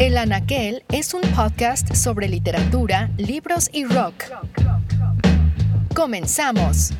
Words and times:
El 0.00 0.16
Anaquel 0.16 0.82
es 0.88 1.12
un 1.12 1.20
podcast 1.20 1.94
sobre 1.94 2.26
literatura, 2.26 3.10
libros 3.18 3.68
y 3.70 3.84
rock. 3.84 4.24
Comenzamos. 5.94 6.94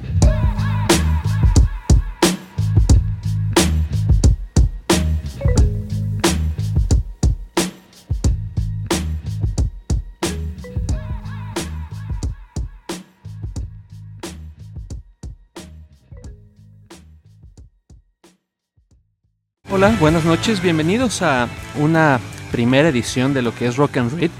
Hola, 19.70 19.96
buenas 19.98 20.26
noches, 20.26 20.60
bienvenidos 20.60 21.22
a 21.22 21.48
una 21.78 22.20
primera 22.50 22.88
edición 22.88 23.32
de 23.32 23.42
lo 23.42 23.54
que 23.54 23.66
es 23.66 23.76
Rock 23.76 23.98
and 23.98 24.18
Read, 24.18 24.30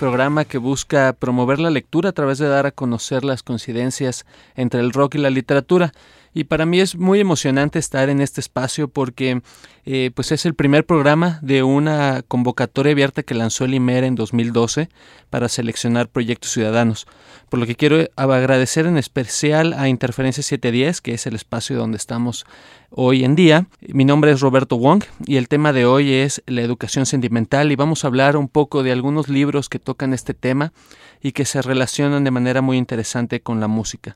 programa 0.00 0.44
que 0.44 0.58
busca 0.58 1.12
promover 1.12 1.58
la 1.58 1.70
lectura 1.70 2.10
a 2.10 2.12
través 2.12 2.38
de 2.38 2.48
dar 2.48 2.66
a 2.66 2.70
conocer 2.70 3.24
las 3.24 3.42
coincidencias 3.42 4.24
entre 4.54 4.80
el 4.80 4.92
rock 4.92 5.16
y 5.16 5.18
la 5.18 5.30
literatura. 5.30 5.92
Y 6.38 6.44
para 6.44 6.66
mí 6.66 6.78
es 6.78 6.94
muy 6.94 7.18
emocionante 7.18 7.80
estar 7.80 8.08
en 8.08 8.20
este 8.20 8.40
espacio 8.40 8.86
porque 8.86 9.42
eh, 9.84 10.12
pues 10.14 10.30
es 10.30 10.46
el 10.46 10.54
primer 10.54 10.86
programa 10.86 11.40
de 11.42 11.64
una 11.64 12.22
convocatoria 12.28 12.92
abierta 12.92 13.24
que 13.24 13.34
lanzó 13.34 13.64
el 13.64 13.74
IMER 13.74 14.04
en 14.04 14.14
2012 14.14 14.88
para 15.30 15.48
seleccionar 15.48 16.08
proyectos 16.08 16.52
ciudadanos. 16.52 17.08
Por 17.48 17.58
lo 17.58 17.66
que 17.66 17.74
quiero 17.74 18.06
agradecer 18.14 18.86
en 18.86 18.98
especial 18.98 19.72
a 19.72 19.88
Interferencia 19.88 20.44
710, 20.44 21.00
que 21.00 21.14
es 21.14 21.26
el 21.26 21.34
espacio 21.34 21.76
donde 21.76 21.96
estamos 21.96 22.46
hoy 22.90 23.24
en 23.24 23.34
día. 23.34 23.66
Mi 23.88 24.04
nombre 24.04 24.30
es 24.30 24.40
Roberto 24.40 24.76
Wong 24.76 25.02
y 25.26 25.38
el 25.38 25.48
tema 25.48 25.72
de 25.72 25.86
hoy 25.86 26.12
es 26.12 26.40
la 26.46 26.62
educación 26.62 27.04
sentimental 27.04 27.72
y 27.72 27.74
vamos 27.74 28.04
a 28.04 28.06
hablar 28.06 28.36
un 28.36 28.46
poco 28.46 28.84
de 28.84 28.92
algunos 28.92 29.28
libros 29.28 29.68
que 29.68 29.80
tocan 29.80 30.14
este 30.14 30.34
tema 30.34 30.72
y 31.20 31.32
que 31.32 31.44
se 31.44 31.62
relacionan 31.62 32.22
de 32.22 32.30
manera 32.30 32.62
muy 32.62 32.76
interesante 32.76 33.40
con 33.40 33.58
la 33.58 33.66
música. 33.66 34.14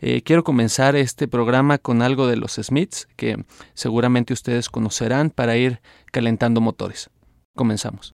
Eh, 0.00 0.22
quiero 0.22 0.44
comenzar 0.44 0.96
este 0.96 1.28
programa 1.28 1.78
con 1.78 2.02
algo 2.02 2.26
de 2.26 2.36
los 2.36 2.54
Smiths 2.54 3.08
que 3.16 3.44
seguramente 3.74 4.32
ustedes 4.32 4.68
conocerán 4.68 5.30
para 5.30 5.56
ir 5.56 5.80
calentando 6.12 6.60
motores. 6.60 7.10
Comenzamos. 7.54 8.12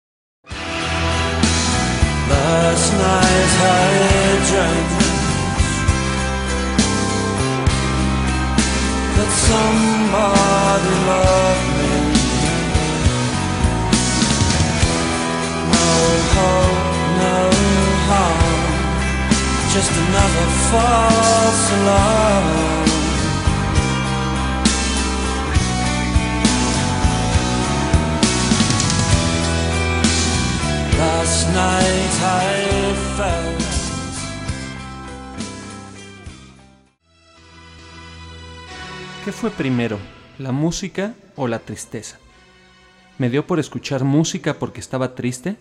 ¿Qué 39.23 39.31
fue 39.31 39.49
primero, 39.51 39.97
la 40.39 40.51
música 40.51 41.13
o 41.37 41.47
la 41.47 41.59
tristeza? 41.59 42.17
¿Me 43.17 43.29
dio 43.29 43.47
por 43.47 43.59
escuchar 43.59 44.03
música 44.03 44.55
porque 44.55 44.81
estaba 44.81 45.15
triste? 45.15 45.55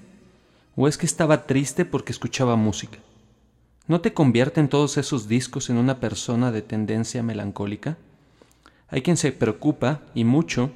¿O 0.75 0.89
es 0.89 0.99
que 0.99 1.07
estaba 1.07 1.47
triste 1.47 1.85
porque 1.85 2.11
escuchaba 2.11 2.57
música? 2.57 2.99
¿No 3.89 4.03
te 4.03 4.13
convierten 4.13 4.69
todos 4.69 4.99
esos 4.99 5.29
discos 5.29 5.71
en 5.71 5.79
una 5.79 5.99
persona 5.99 6.53
de 6.53 6.61
tendencia 6.61 7.23
melancólica? 7.23 7.97
Hay 8.89 9.01
quien 9.01 9.17
se 9.17 9.33
preocupa, 9.33 10.03
y 10.15 10.25
mucho, 10.25 10.71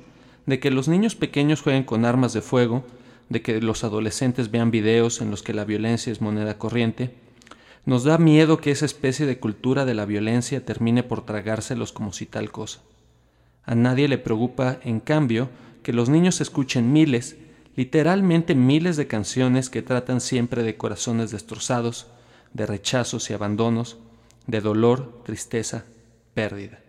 de 0.47 0.59
que 0.59 0.71
los 0.71 0.89
niños 0.89 1.15
pequeños 1.15 1.61
jueguen 1.61 1.85
con 1.85 2.07
armas 2.07 2.33
de 2.33 2.41
fuego, 2.41 2.87
de 3.29 3.43
que 3.43 3.61
los 3.61 3.85
adolescentes 3.85 4.51
vean 4.51 4.71
videos 4.71 5.21
en 5.21 5.31
los 5.31 5.43
que 5.43 5.53
la 5.53 5.67
violencia 5.67 6.11
es 6.11 6.23
moneda 6.23 6.57
corriente. 6.57 7.15
Nos 7.85 8.05
da 8.05 8.17
miedo 8.17 8.63
que 8.63 8.71
esa 8.71 8.87
especie 8.87 9.27
de 9.27 9.39
cultura 9.39 9.85
de 9.85 9.93
la 9.93 10.07
violencia 10.07 10.65
termine 10.65 11.03
por 11.03 11.27
tragárselos 11.27 11.93
como 11.93 12.15
si 12.15 12.25
tal 12.25 12.51
cosa. 12.51 12.81
A 13.65 13.75
nadie 13.75 14.09
le 14.09 14.17
preocupa, 14.17 14.79
en 14.85 15.01
cambio, 15.01 15.51
que 15.83 15.93
los 15.93 16.09
niños 16.09 16.41
escuchen 16.41 16.95
miles, 16.95 17.37
literalmente 17.77 18.55
miles 18.55 18.97
de 18.97 19.07
canciones 19.07 19.69
que 19.69 19.83
tratan 19.83 20.23
siempre 20.23 20.63
de 20.63 20.79
corazones 20.79 21.31
destrozados, 21.31 22.07
de 22.53 22.67
rechazos 22.67 23.31
y 23.31 23.35
abandonos, 23.35 23.99
de 24.47 24.61
dolor, 24.61 25.23
tristeza, 25.25 25.85
pérdida. 26.35 26.81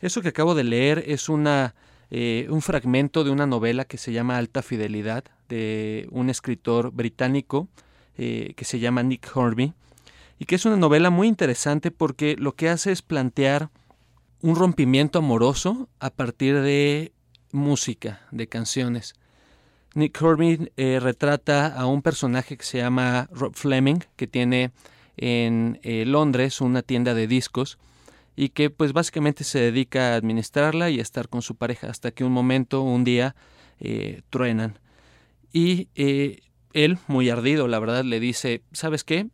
Eso 0.00 0.22
que 0.22 0.28
acabo 0.28 0.54
de 0.54 0.64
leer 0.64 1.04
es 1.06 1.28
una, 1.28 1.74
eh, 2.10 2.46
un 2.50 2.62
fragmento 2.62 3.24
de 3.24 3.30
una 3.30 3.46
novela 3.46 3.84
que 3.84 3.98
se 3.98 4.12
llama 4.12 4.38
Alta 4.38 4.62
Fidelidad, 4.62 5.24
de 5.48 6.08
un 6.10 6.30
escritor 6.30 6.90
británico 6.92 7.68
eh, 8.16 8.54
que 8.56 8.64
se 8.64 8.78
llama 8.78 9.02
Nick 9.02 9.30
Hornby, 9.34 9.72
y 10.38 10.44
que 10.46 10.54
es 10.54 10.64
una 10.64 10.76
novela 10.76 11.10
muy 11.10 11.28
interesante 11.28 11.90
porque 11.90 12.36
lo 12.38 12.54
que 12.54 12.68
hace 12.68 12.92
es 12.92 13.02
plantear 13.02 13.70
un 14.42 14.56
rompimiento 14.56 15.20
amoroso 15.20 15.88
a 16.00 16.10
partir 16.10 16.60
de 16.60 17.12
música, 17.50 18.26
de 18.30 18.46
canciones. 18.46 19.14
Nick 19.94 20.20
Hornby 20.20 20.72
eh, 20.76 20.98
retrata 21.00 21.68
a 21.68 21.86
un 21.86 22.02
personaje 22.02 22.56
que 22.56 22.64
se 22.64 22.78
llama 22.78 23.28
Rob 23.32 23.54
Fleming, 23.54 24.00
que 24.16 24.26
tiene 24.26 24.72
en 25.16 25.78
eh, 25.82 26.04
Londres 26.06 26.60
una 26.60 26.82
tienda 26.82 27.14
de 27.14 27.26
discos 27.26 27.78
y 28.36 28.48
que 28.50 28.70
pues 28.70 28.92
básicamente 28.92 29.44
se 29.44 29.60
dedica 29.60 30.12
a 30.12 30.16
administrarla 30.16 30.90
y 30.90 30.98
a 30.98 31.02
estar 31.02 31.28
con 31.28 31.42
su 31.42 31.54
pareja 31.54 31.88
hasta 31.88 32.10
que 32.10 32.24
un 32.24 32.32
momento, 32.32 32.82
un 32.82 33.04
día, 33.04 33.36
eh, 33.78 34.22
truenan. 34.30 34.78
Y 35.52 35.88
eh, 35.94 36.40
él, 36.72 36.98
muy 37.06 37.30
ardido, 37.30 37.68
la 37.68 37.78
verdad, 37.78 38.04
le 38.04 38.18
dice, 38.18 38.62
¿sabes 38.72 39.04
qué? 39.04 39.28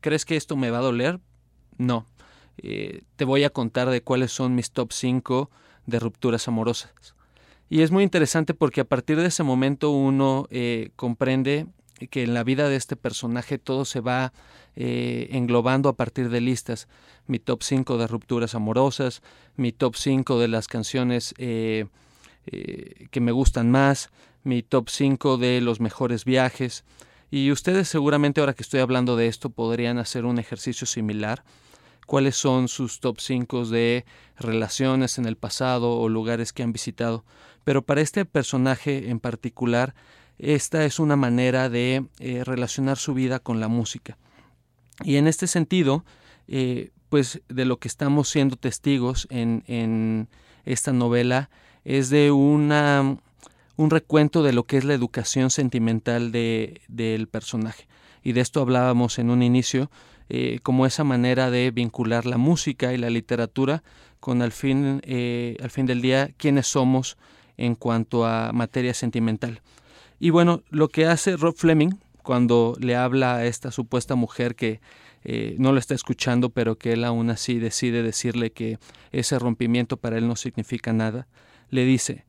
¿Crees 0.00 0.26
que 0.26 0.36
esto 0.36 0.56
me 0.56 0.70
va 0.70 0.78
a 0.78 0.82
doler? 0.82 1.18
No. 1.78 2.06
te 2.58 3.24
voy 3.24 3.44
a 3.44 3.50
contar 3.50 3.88
de 3.88 4.02
cuáles 4.02 4.32
son 4.32 4.54
mis 4.54 4.70
top 4.70 4.92
5 4.92 5.50
de 5.86 5.98
rupturas 5.98 6.46
amorosas. 6.46 6.92
Y 7.70 7.80
es 7.80 7.90
muy 7.90 8.04
interesante 8.04 8.52
porque 8.52 8.82
a 8.82 8.84
partir 8.84 9.16
de 9.16 9.28
ese 9.28 9.42
momento 9.42 9.90
uno 9.92 10.46
comprende 10.94 11.66
que 12.08 12.22
en 12.22 12.34
la 12.34 12.44
vida 12.44 12.68
de 12.68 12.76
este 12.76 12.96
personaje 12.96 13.58
todo 13.58 13.84
se 13.84 14.00
va 14.00 14.32
eh, 14.74 15.28
englobando 15.32 15.88
a 15.88 15.96
partir 15.96 16.28
de 16.30 16.40
listas. 16.40 16.88
Mi 17.26 17.38
top 17.38 17.62
5 17.62 17.98
de 17.98 18.06
rupturas 18.06 18.54
amorosas, 18.54 19.22
mi 19.56 19.72
top 19.72 19.96
5 19.96 20.38
de 20.38 20.48
las 20.48 20.66
canciones 20.66 21.34
eh, 21.38 21.86
eh, 22.46 23.06
que 23.10 23.20
me 23.20 23.32
gustan 23.32 23.70
más, 23.70 24.10
mi 24.44 24.62
top 24.62 24.88
5 24.88 25.36
de 25.36 25.60
los 25.60 25.80
mejores 25.80 26.24
viajes. 26.24 26.84
Y 27.30 27.50
ustedes 27.50 27.88
seguramente 27.88 28.40
ahora 28.40 28.54
que 28.54 28.62
estoy 28.62 28.80
hablando 28.80 29.16
de 29.16 29.26
esto 29.26 29.50
podrían 29.50 29.98
hacer 29.98 30.24
un 30.24 30.38
ejercicio 30.38 30.86
similar. 30.86 31.44
¿Cuáles 32.06 32.36
son 32.36 32.68
sus 32.68 33.00
top 33.00 33.20
5 33.20 33.66
de 33.66 34.04
relaciones 34.36 35.18
en 35.18 35.26
el 35.26 35.36
pasado 35.36 35.98
o 35.98 36.08
lugares 36.08 36.52
que 36.52 36.62
han 36.62 36.72
visitado? 36.72 37.24
Pero 37.64 37.82
para 37.82 38.00
este 38.00 38.24
personaje 38.24 39.08
en 39.08 39.20
particular, 39.20 39.94
esta 40.38 40.84
es 40.84 40.98
una 40.98 41.16
manera 41.16 41.68
de 41.68 42.04
relacionar 42.44 42.98
su 42.98 43.14
vida 43.14 43.38
con 43.38 43.60
la 43.60 43.68
música. 43.68 44.18
Y 45.04 45.16
en 45.16 45.26
este 45.26 45.46
sentido, 45.46 46.04
eh, 46.48 46.90
pues 47.08 47.42
de 47.48 47.64
lo 47.64 47.78
que 47.78 47.88
estamos 47.88 48.28
siendo 48.28 48.56
testigos 48.56 49.26
en, 49.30 50.28
esta 50.64 50.92
novela 50.92 51.50
es 51.84 52.08
de 52.08 52.30
una, 52.30 53.16
un 53.76 53.90
recuento 53.90 54.42
de 54.42 54.52
lo 54.52 54.64
que 54.64 54.78
es 54.78 54.84
la 54.84 54.94
educación 54.94 55.50
sentimental 55.50 56.30
del 56.30 57.28
personaje. 57.28 57.88
Y 58.22 58.32
de 58.32 58.40
esto 58.40 58.60
hablábamos 58.60 59.18
en 59.18 59.30
un 59.30 59.42
inicio, 59.42 59.90
eh, 60.28 60.60
como 60.62 60.86
esa 60.86 61.02
manera 61.04 61.50
de 61.50 61.72
vincular 61.72 62.24
la 62.24 62.38
música 62.38 62.92
y 62.92 62.98
la 62.98 63.10
literatura 63.10 63.82
con 64.20 64.40
al 64.40 64.52
fin, 64.52 65.02
eh, 65.04 65.56
al 65.60 65.70
fin 65.70 65.84
del 65.84 66.00
día 66.00 66.30
quiénes 66.36 66.68
somos 66.68 67.18
en 67.56 67.74
cuanto 67.74 68.24
a 68.24 68.52
materia 68.52 68.94
sentimental. 68.94 69.60
Y 70.22 70.30
bueno, 70.30 70.62
lo 70.70 70.86
que 70.86 71.06
hace 71.06 71.36
Rob 71.36 71.56
Fleming, 71.56 71.94
cuando 72.22 72.76
le 72.78 72.94
habla 72.94 73.34
a 73.34 73.46
esta 73.46 73.72
supuesta 73.72 74.14
mujer 74.14 74.54
que 74.54 74.80
eh, 75.24 75.56
no 75.58 75.72
lo 75.72 75.80
está 75.80 75.96
escuchando, 75.96 76.50
pero 76.50 76.78
que 76.78 76.92
él 76.92 77.02
aún 77.02 77.28
así 77.28 77.58
decide 77.58 78.04
decirle 78.04 78.52
que 78.52 78.78
ese 79.10 79.36
rompimiento 79.40 79.96
para 79.96 80.18
él 80.18 80.28
no 80.28 80.36
significa 80.36 80.92
nada, 80.92 81.26
le 81.70 81.84
dice, 81.84 82.24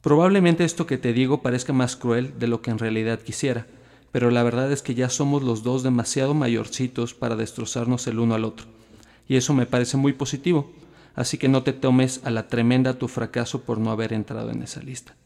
probablemente 0.00 0.62
esto 0.62 0.86
que 0.86 0.96
te 0.96 1.12
digo 1.12 1.42
parezca 1.42 1.72
más 1.72 1.96
cruel 1.96 2.38
de 2.38 2.46
lo 2.46 2.62
que 2.62 2.70
en 2.70 2.78
realidad 2.78 3.18
quisiera, 3.18 3.66
pero 4.12 4.30
la 4.30 4.44
verdad 4.44 4.70
es 4.70 4.82
que 4.82 4.94
ya 4.94 5.08
somos 5.08 5.42
los 5.42 5.64
dos 5.64 5.82
demasiado 5.82 6.34
mayorcitos 6.34 7.14
para 7.14 7.34
destrozarnos 7.34 8.06
el 8.06 8.20
uno 8.20 8.36
al 8.36 8.44
otro, 8.44 8.68
y 9.26 9.34
eso 9.34 9.54
me 9.54 9.66
parece 9.66 9.96
muy 9.96 10.12
positivo, 10.12 10.70
así 11.16 11.36
que 11.36 11.48
no 11.48 11.64
te 11.64 11.72
tomes 11.72 12.20
a 12.22 12.30
la 12.30 12.46
tremenda 12.46 12.96
tu 12.96 13.08
fracaso 13.08 13.62
por 13.62 13.78
no 13.78 13.90
haber 13.90 14.12
entrado 14.12 14.52
en 14.52 14.62
esa 14.62 14.80
lista. 14.84 15.16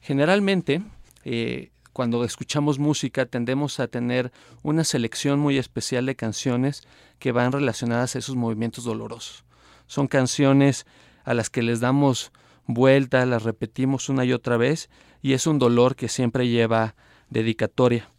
Generalmente, 0.00 0.80
eh, 1.24 1.70
cuando 1.92 2.24
escuchamos 2.24 2.78
música 2.78 3.24
tendemos 3.24 3.78
a 3.78 3.86
tener 3.86 4.32
una 4.62 4.82
selección 4.84 5.38
muy 5.38 5.58
especial 5.58 6.06
de 6.06 6.16
canciones 6.16 6.82
que 7.18 7.32
van 7.32 7.52
relacionadas 7.52 8.14
a 8.14 8.18
esos 8.18 8.34
movimientos 8.34 8.84
dolorosos. 8.84 9.44
Son 9.86 10.08
canciones 10.08 10.86
a 11.24 11.34
las 11.34 11.50
que 11.50 11.62
les 11.62 11.80
damos 11.80 12.32
vuelta, 12.66 13.24
las 13.26 13.44
repetimos 13.44 14.08
una 14.08 14.24
y 14.24 14.32
otra 14.32 14.56
vez 14.56 14.90
y 15.22 15.34
es 15.34 15.46
un 15.46 15.58
dolor 15.58 15.94
que 15.94 16.08
siempre 16.08 16.48
lleva 16.48 16.96
dedicatoria. 17.30 18.10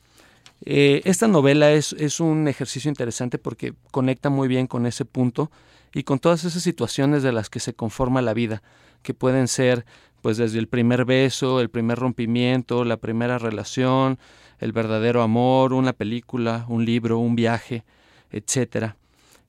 Eh, 0.61 1.01
esta 1.03 1.27
novela 1.27 1.71
es, 1.71 1.93
es, 1.93 2.19
un 2.19 2.47
ejercicio 2.47 2.89
interesante 2.89 3.37
porque 3.37 3.73
conecta 3.91 4.29
muy 4.29 4.47
bien 4.47 4.67
con 4.67 4.85
ese 4.85 5.03
punto 5.03 5.51
y 5.93 6.03
con 6.03 6.19
todas 6.19 6.45
esas 6.45 6.63
situaciones 6.63 7.23
de 7.23 7.33
las 7.33 7.49
que 7.49 7.59
se 7.59 7.73
conforma 7.73 8.21
la 8.21 8.33
vida, 8.33 8.63
que 9.03 9.13
pueden 9.13 9.47
ser 9.47 9.85
pues 10.25 10.37
desde 10.37 10.57
el 10.57 10.67
primer 10.67 11.05
beso, 11.05 11.61
el 11.61 11.69
primer 11.69 11.99
rompimiento, 11.99 12.83
la 12.83 12.97
primera 12.97 13.37
relación, 13.37 14.17
el 14.57 14.71
verdadero 14.71 15.21
amor, 15.21 15.71
una 15.71 15.93
película, 15.93 16.65
un 16.67 16.83
libro, 16.83 17.19
un 17.19 17.35
viaje, 17.35 17.83
etcétera. 18.31 18.95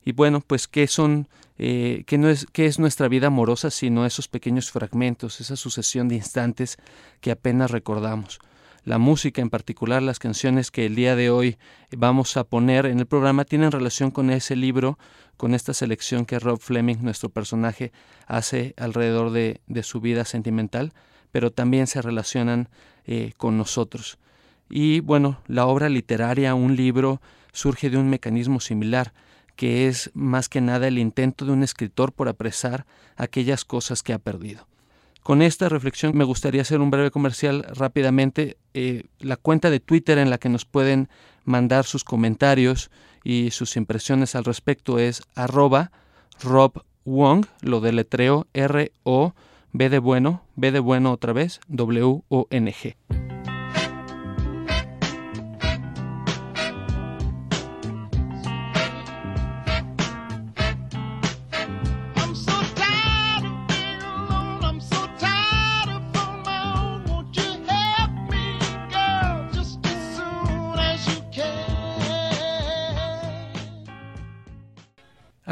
Y 0.05 0.11
bueno, 0.11 0.39
pues 0.39 0.67
qué 0.67 0.85
son, 0.85 1.29
eh, 1.57 2.03
qué 2.05 2.19
no 2.19 2.29
es, 2.29 2.45
qué 2.53 2.67
es 2.67 2.77
nuestra 2.77 3.07
vida 3.07 3.25
amorosa 3.25 3.71
sino 3.71 4.05
esos 4.05 4.27
pequeños 4.27 4.69
fragmentos, 4.69 5.41
esa 5.41 5.55
sucesión 5.55 6.09
de 6.09 6.15
instantes 6.17 6.77
que 7.21 7.31
apenas 7.31 7.71
recordamos 7.71 8.37
la 8.87 8.99
música, 8.99 9.41
en 9.41 9.49
particular 9.49 10.01
las 10.01 10.17
canciones 10.17 10.71
que 10.71 10.85
el 10.85 10.95
día 10.95 11.17
de 11.17 11.29
hoy 11.29 11.57
vamos 11.91 12.37
a 12.37 12.45
poner 12.45 12.85
en 12.85 12.99
el 12.99 13.05
programa, 13.05 13.43
tienen 13.43 13.73
relación 13.73 14.11
con 14.11 14.29
ese 14.29 14.55
libro, 14.55 14.97
con 15.35 15.53
esta 15.53 15.73
selección 15.73 16.25
que 16.25 16.39
Rob 16.39 16.61
Fleming, 16.61 16.99
nuestro 17.01 17.27
personaje, 17.27 17.91
hace 18.27 18.73
alrededor 18.77 19.31
de, 19.31 19.59
su 19.83 19.99
vida 19.99 20.23
sentimental, 20.23 20.93
pero 21.33 21.51
también 21.51 21.85
se 21.85 22.01
relacionan 22.01 22.69
eh, 23.05 23.33
con 23.35 23.57
nosotros. 23.57 24.19
Y 24.69 25.01
bueno, 25.01 25.41
la 25.47 25.65
obra 25.65 25.89
literaria, 25.89 26.55
un 26.55 26.77
libro, 26.77 27.21
surge 27.51 27.89
de 27.89 27.97
un 27.97 28.09
mecanismo 28.09 28.61
similar, 28.61 29.11
que 29.57 29.89
es 29.89 30.11
más 30.13 30.47
que 30.47 30.61
nada 30.61 30.87
el 30.87 30.97
intento 30.97 31.43
de 31.43 31.51
un 31.51 31.61
escritor 31.61 32.13
por 32.13 32.29
apresar 32.29 32.85
aquellas 33.17 33.65
cosas 33.65 34.01
que 34.01 34.13
ha 34.13 34.19
perdido. 34.19 34.65
Con 35.27 35.41
esta 35.41 35.67
reflexión 35.67 36.15
me 36.15 36.23
gustaría 36.23 36.61
hacer 36.61 36.79
un 36.79 36.89
breve 36.89 37.11
comercial 37.11 37.65
rápidamente. 37.75 38.55
Eh, 38.73 39.03
la 39.19 39.35
cuenta 39.35 39.69
de 39.69 39.81
Twitter 39.81 40.19
en 40.19 40.29
la 40.29 40.37
que 40.37 40.47
nos 40.47 40.63
pueden 40.63 41.09
mandar 41.43 41.83
sus 41.83 42.05
comentarios 42.05 42.89
y 43.25 43.51
sus 43.51 43.75
impresiones 43.75 44.35
al 44.35 44.45
respecto 44.45 44.99
es 44.99 45.21
arroba 45.35 45.91
Rob 46.41 46.81
Wong, 47.03 47.45
lo 47.59 47.81
deletreo 47.81 48.47
R-O, 48.53 49.33
B 49.73 49.89
de 49.89 49.99
bueno, 49.99 50.43
B 50.55 50.71
de 50.71 50.79
bueno 50.79 51.11
otra 51.11 51.33
vez, 51.33 51.59
W-O-N-G. 51.67 52.95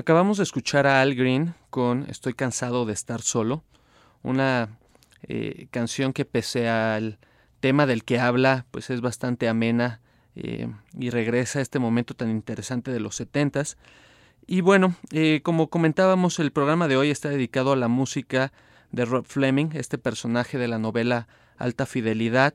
Acabamos 0.06 0.38
de 0.38 0.44
escuchar 0.44 0.86
a 0.86 1.02
Al 1.02 1.16
Green 1.16 1.56
con 1.72 2.06
Estoy 2.07 2.36
cansado 2.36 2.86
de 2.86 2.94
estar 2.94 3.24
solo, 3.24 3.63
una 4.22 4.78
eh, 5.24 5.66
canción 5.72 6.13
que 6.13 6.25
pese 6.25 6.69
al 6.69 7.18
tema 7.60 7.88
del 7.88 8.04
que 8.04 8.19
habla, 8.19 8.68
pues 8.69 8.92
es 8.92 9.02
bastante 9.02 9.48
amena 9.48 10.02
eh, 10.36 10.72
y 10.96 11.10
regresa 11.10 11.57
a 11.57 11.63
este 11.63 11.80
momento 11.80 12.13
tan 12.13 12.30
interesante 12.30 12.92
de 12.92 13.00
los 13.00 13.16
setentas. 13.16 13.78
Y 14.46 14.62
bueno, 14.62 14.94
eh, 15.10 15.42
como 15.42 15.72
comentábamos, 15.72 16.38
el 16.38 16.52
programa 16.52 16.88
de 16.88 16.98
hoy 16.98 17.10
está 17.10 17.30
dedicado 17.30 17.72
a 17.72 17.75
la 17.75 17.88
música 17.88 18.54
de 18.92 19.06
Rob 19.06 19.25
Fleming, 19.25 19.69
este 19.74 19.98
personaje 19.98 20.60
de 20.60 20.68
la 20.68 20.78
novela 20.78 21.28
Alta 21.57 21.88
Fidelidad, 21.88 22.54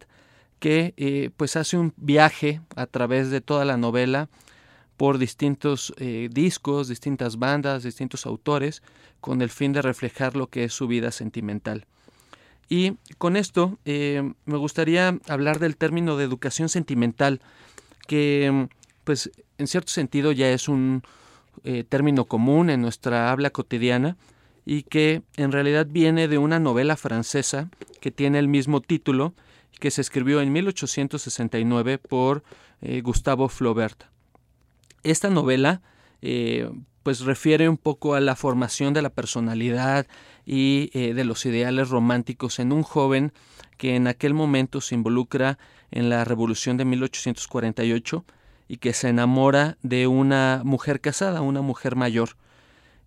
que 0.61 1.33
pues 1.37 1.57
hace 1.57 1.77
un 1.77 1.95
viaje 1.97 2.61
a 2.77 2.87
través 2.87 3.31
de 3.31 3.41
toda 3.41 3.65
la 3.65 3.77
novela 3.77 4.29
por 5.01 5.17
distintos 5.17 5.95
eh, 5.97 6.29
discos, 6.31 6.87
distintas 6.89 7.39
bandas, 7.39 7.85
distintos 7.85 8.27
autores, 8.27 8.83
con 9.23 9.41
el 9.41 9.49
fin 9.49 9.73
de 9.73 9.81
reflejar 9.81 10.37
lo 10.37 10.49
que 10.49 10.65
es 10.65 10.75
su 10.75 10.89
vida 10.89 11.11
sentimental. 11.11 11.87
Y 12.69 12.99
con 13.17 13.39
esto 13.39 13.79
eh, 13.87 14.35
me 14.45 14.59
gustaría 14.59 15.19
hablar 15.27 15.59
del 15.59 15.79
término 15.79 16.19
de 16.19 16.25
educación 16.25 16.69
sentimental, 16.69 17.41
que 18.09 18.69
pues 19.05 19.31
en 19.57 19.69
cierto 19.69 19.91
sentido 19.91 20.33
ya 20.33 20.51
es 20.51 20.69
un 20.69 21.03
eh, 21.65 21.83
término 21.89 22.27
común 22.27 22.69
en 22.69 22.83
nuestra 22.83 23.33
habla 23.33 23.49
cotidiana 23.49 24.19
y 24.67 24.83
que 24.83 25.23
en 25.39 25.51
realidad 25.51 25.87
viene 25.89 26.29
de 26.29 26.37
una 26.37 26.61
novela 26.61 26.99
francesa 26.99 27.71
que 28.03 28.11
tiene 28.11 28.39
el 28.39 28.49
mismo 28.49 28.83
título, 28.83 29.33
que 29.79 29.91
se 29.91 30.03
escribió 30.03 30.43
en 30.43 30.53
1869 30.53 31.97
por 31.97 32.45
Gustavo 33.03 33.49
Flaubert. 33.49 34.11
Esta 35.03 35.31
novela 35.31 35.83
eh, 36.23 36.71
pues 37.03 37.21
refiere 37.21 37.69
un 37.69 37.79
poco 37.79 38.15
a 38.15 38.21
la 38.21 38.37
formación 38.37 38.93
de 38.93 39.03
la 39.03 39.11
personalidad 39.11 40.07
y 40.45 40.91
eh, 40.93 41.15
de 41.15 41.25
los 41.25 41.47
ideales 41.47 41.89
románticos 41.89 42.59
en 42.59 42.73
un 42.73 42.83
joven 42.83 43.33
que 43.79 43.97
en 43.97 44.07
aquel 44.07 44.35
momento 44.35 44.81
se 44.81 44.95
involucra 44.95 45.59
en 45.91 46.11
la 46.11 46.25
revolución 46.25 46.77
de 46.77 46.85
1848 46.85 48.25
y 48.69 48.77
que 48.77 48.93
se 48.93 49.09
enamora 49.09 49.79
de 49.83 50.07
una 50.07 50.63
mujer 50.65 51.01
casada, 51.01 51.41
una 51.41 51.63
mujer 51.63 51.97
mayor. 51.97 52.37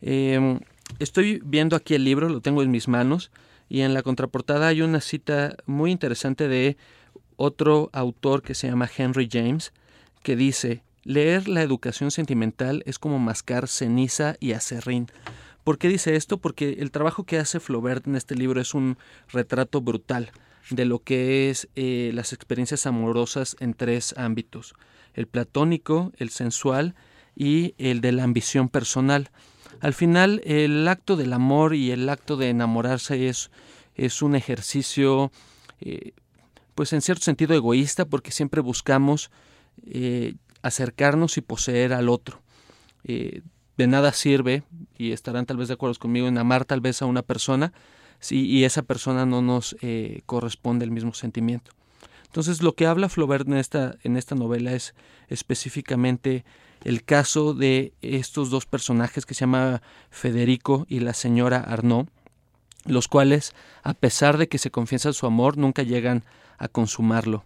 Em, 0.02 0.60
estoy 1.00 1.42
viendo 1.46 1.76
aquí 1.76 1.94
el 1.94 2.04
libro, 2.04 2.28
lo 2.28 2.42
tengo 2.42 2.64
en 2.64 2.72
mis 2.72 2.88
manos, 2.88 3.32
y 3.70 3.82
en 3.82 3.94
la 3.94 4.02
contraportada 4.02 4.68
hay 4.68 4.82
una 4.82 5.00
cita 5.00 5.56
muy 5.66 5.92
interesante 5.92 6.48
de 6.48 6.76
otro 7.38 7.90
autor 7.94 8.42
que 8.42 8.56
se 8.56 8.68
llama 8.68 8.90
Henry 8.98 9.30
James, 9.32 9.72
que 10.22 10.36
dice, 10.36 10.84
Leer 11.04 11.50
la 11.50 11.62
educación 11.62 12.12
sentimental 12.12 12.82
es 12.86 12.98
como 12.98 13.20
mascar 13.20 13.68
ceniza 13.68 14.36
y 14.40 14.54
acerrín. 14.54 15.08
¿Por 15.64 15.78
qué 15.78 15.90
dice 15.90 16.16
esto? 16.16 16.38
Porque 16.38 16.78
el 16.80 16.92
trabajo 16.92 17.26
que 17.26 17.40
hace 17.40 17.60
Flaubert 17.60 18.08
en 18.08 18.16
este 18.16 18.36
libro 18.36 18.62
es 18.62 18.74
un 18.74 18.98
retrato 19.32 19.82
brutal 19.82 20.32
de 20.70 20.86
lo 20.86 21.00
que 21.00 21.50
es 21.50 21.68
eh, 21.76 22.12
las 22.14 22.32
experiencias 22.32 22.86
amorosas 22.86 23.58
en 23.60 23.74
tres 23.74 24.14
ámbitos, 24.18 24.76
el 25.14 25.28
platónico, 25.28 26.14
el 26.18 26.30
sensual 26.30 26.96
y 27.36 27.76
el 27.78 28.00
de 28.00 28.14
la 28.14 28.24
ambición 28.24 28.70
personal. 28.70 29.30
Al 29.82 29.94
final, 29.94 30.42
el 30.46 30.88
acto 30.88 31.18
del 31.18 31.34
amor 31.34 31.76
y 31.76 31.92
el 31.92 32.08
acto 32.08 32.38
de 32.38 32.50
enamorarse 32.50 33.28
es, 33.28 33.52
es 33.96 34.22
un 34.22 34.36
ejercicio, 34.36 35.32
eh, 35.82 36.14
pues 36.76 36.94
en 36.94 37.02
cierto 37.02 37.24
sentido 37.24 37.56
egoísta, 37.56 38.06
porque 38.06 38.32
siempre 38.32 38.62
buscamos 38.62 39.32
eh, 39.86 40.36
acercarnos 40.64 41.38
y 41.38 41.42
poseer 41.42 41.94
al 41.94 42.10
otro. 42.10 42.42
Eh, 43.04 43.42
de 43.78 43.88
nada 43.88 44.14
sirve, 44.14 44.64
y 44.98 45.12
estarán 45.12 45.46
tal 45.46 45.58
vez 45.58 45.68
de 45.68 45.76
acuerdo 45.76 46.00
conmigo, 46.00 46.28
en 46.28 46.38
amar 46.38 46.66
tal 46.66 46.82
vez 46.82 47.02
a 47.02 47.06
una 47.06 47.22
persona 47.22 47.74
si, 48.20 48.46
y 48.46 48.64
esa 48.64 48.84
persona 48.84 49.26
no 49.26 49.42
nos 49.42 49.76
eh, 49.82 50.22
corresponde 50.26 50.86
el 50.86 50.92
mismo 50.92 51.14
sentimiento. 51.14 51.72
Entonces 52.26 52.64
lo 52.64 52.74
que 52.74 52.88
habla 52.88 53.10
Flaubert 53.10 53.48
en 53.48 53.56
esta, 53.56 53.96
en 54.04 54.18
esta 54.18 54.36
novela 54.36 54.74
es 54.74 54.96
específicamente 55.28 56.46
el 56.84 57.04
caso 57.04 57.54
de 57.54 57.94
estos 58.02 58.50
dos 58.50 58.66
personajes 58.66 59.26
que 59.26 59.34
se 59.34 59.42
llama 59.42 59.82
Federico 60.10 60.86
y 60.90 61.00
la 61.00 61.14
señora 61.14 61.60
Arnaud, 61.60 62.08
los 62.86 63.08
cuales, 63.08 63.54
a 63.84 63.94
pesar 63.94 64.38
de 64.38 64.48
que 64.48 64.58
se 64.58 64.72
confiesa 64.72 65.14
su 65.14 65.26
amor, 65.26 65.58
nunca 65.58 65.84
llegan 65.84 66.24
a 66.58 66.68
consumarlo. 66.68 67.46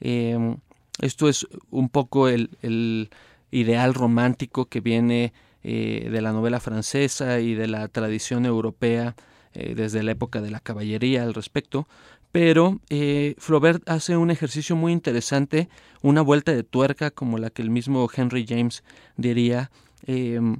Em, 0.00 0.56
esto 1.00 1.28
es 1.28 1.46
un 1.70 1.88
poco 1.88 2.28
el, 2.28 3.10
ideal 3.50 3.94
romántico 3.94 4.66
que 4.66 4.80
viene 4.80 5.32
eh, 5.62 6.08
de 6.10 6.20
la 6.20 6.32
novela 6.32 6.60
francesa 6.60 7.40
y 7.40 7.54
de 7.54 7.68
la 7.68 7.86
tradición 7.88 8.46
europea 8.46 9.14
eh, 9.54 9.74
desde 9.76 10.02
la 10.02 10.12
época 10.12 10.40
de 10.40 10.50
la 10.50 10.60
caballería 10.60 11.22
al 11.22 11.34
respecto, 11.34 11.86
pero 12.32 12.80
eh, 12.90 13.36
Flaubert 13.38 13.88
hace 13.88 14.16
un 14.16 14.32
ejercicio 14.32 14.74
muy 14.74 14.92
interesante, 14.92 15.68
una 16.02 16.20
vuelta 16.20 16.52
de 16.52 16.64
tuerca 16.64 17.12
como 17.12 17.38
la 17.38 17.50
que 17.50 17.62
el 17.62 17.70
mismo 17.70 18.08
Henry 18.12 18.44
James 18.48 18.82
diría, 19.16 19.70
em, 20.06 20.58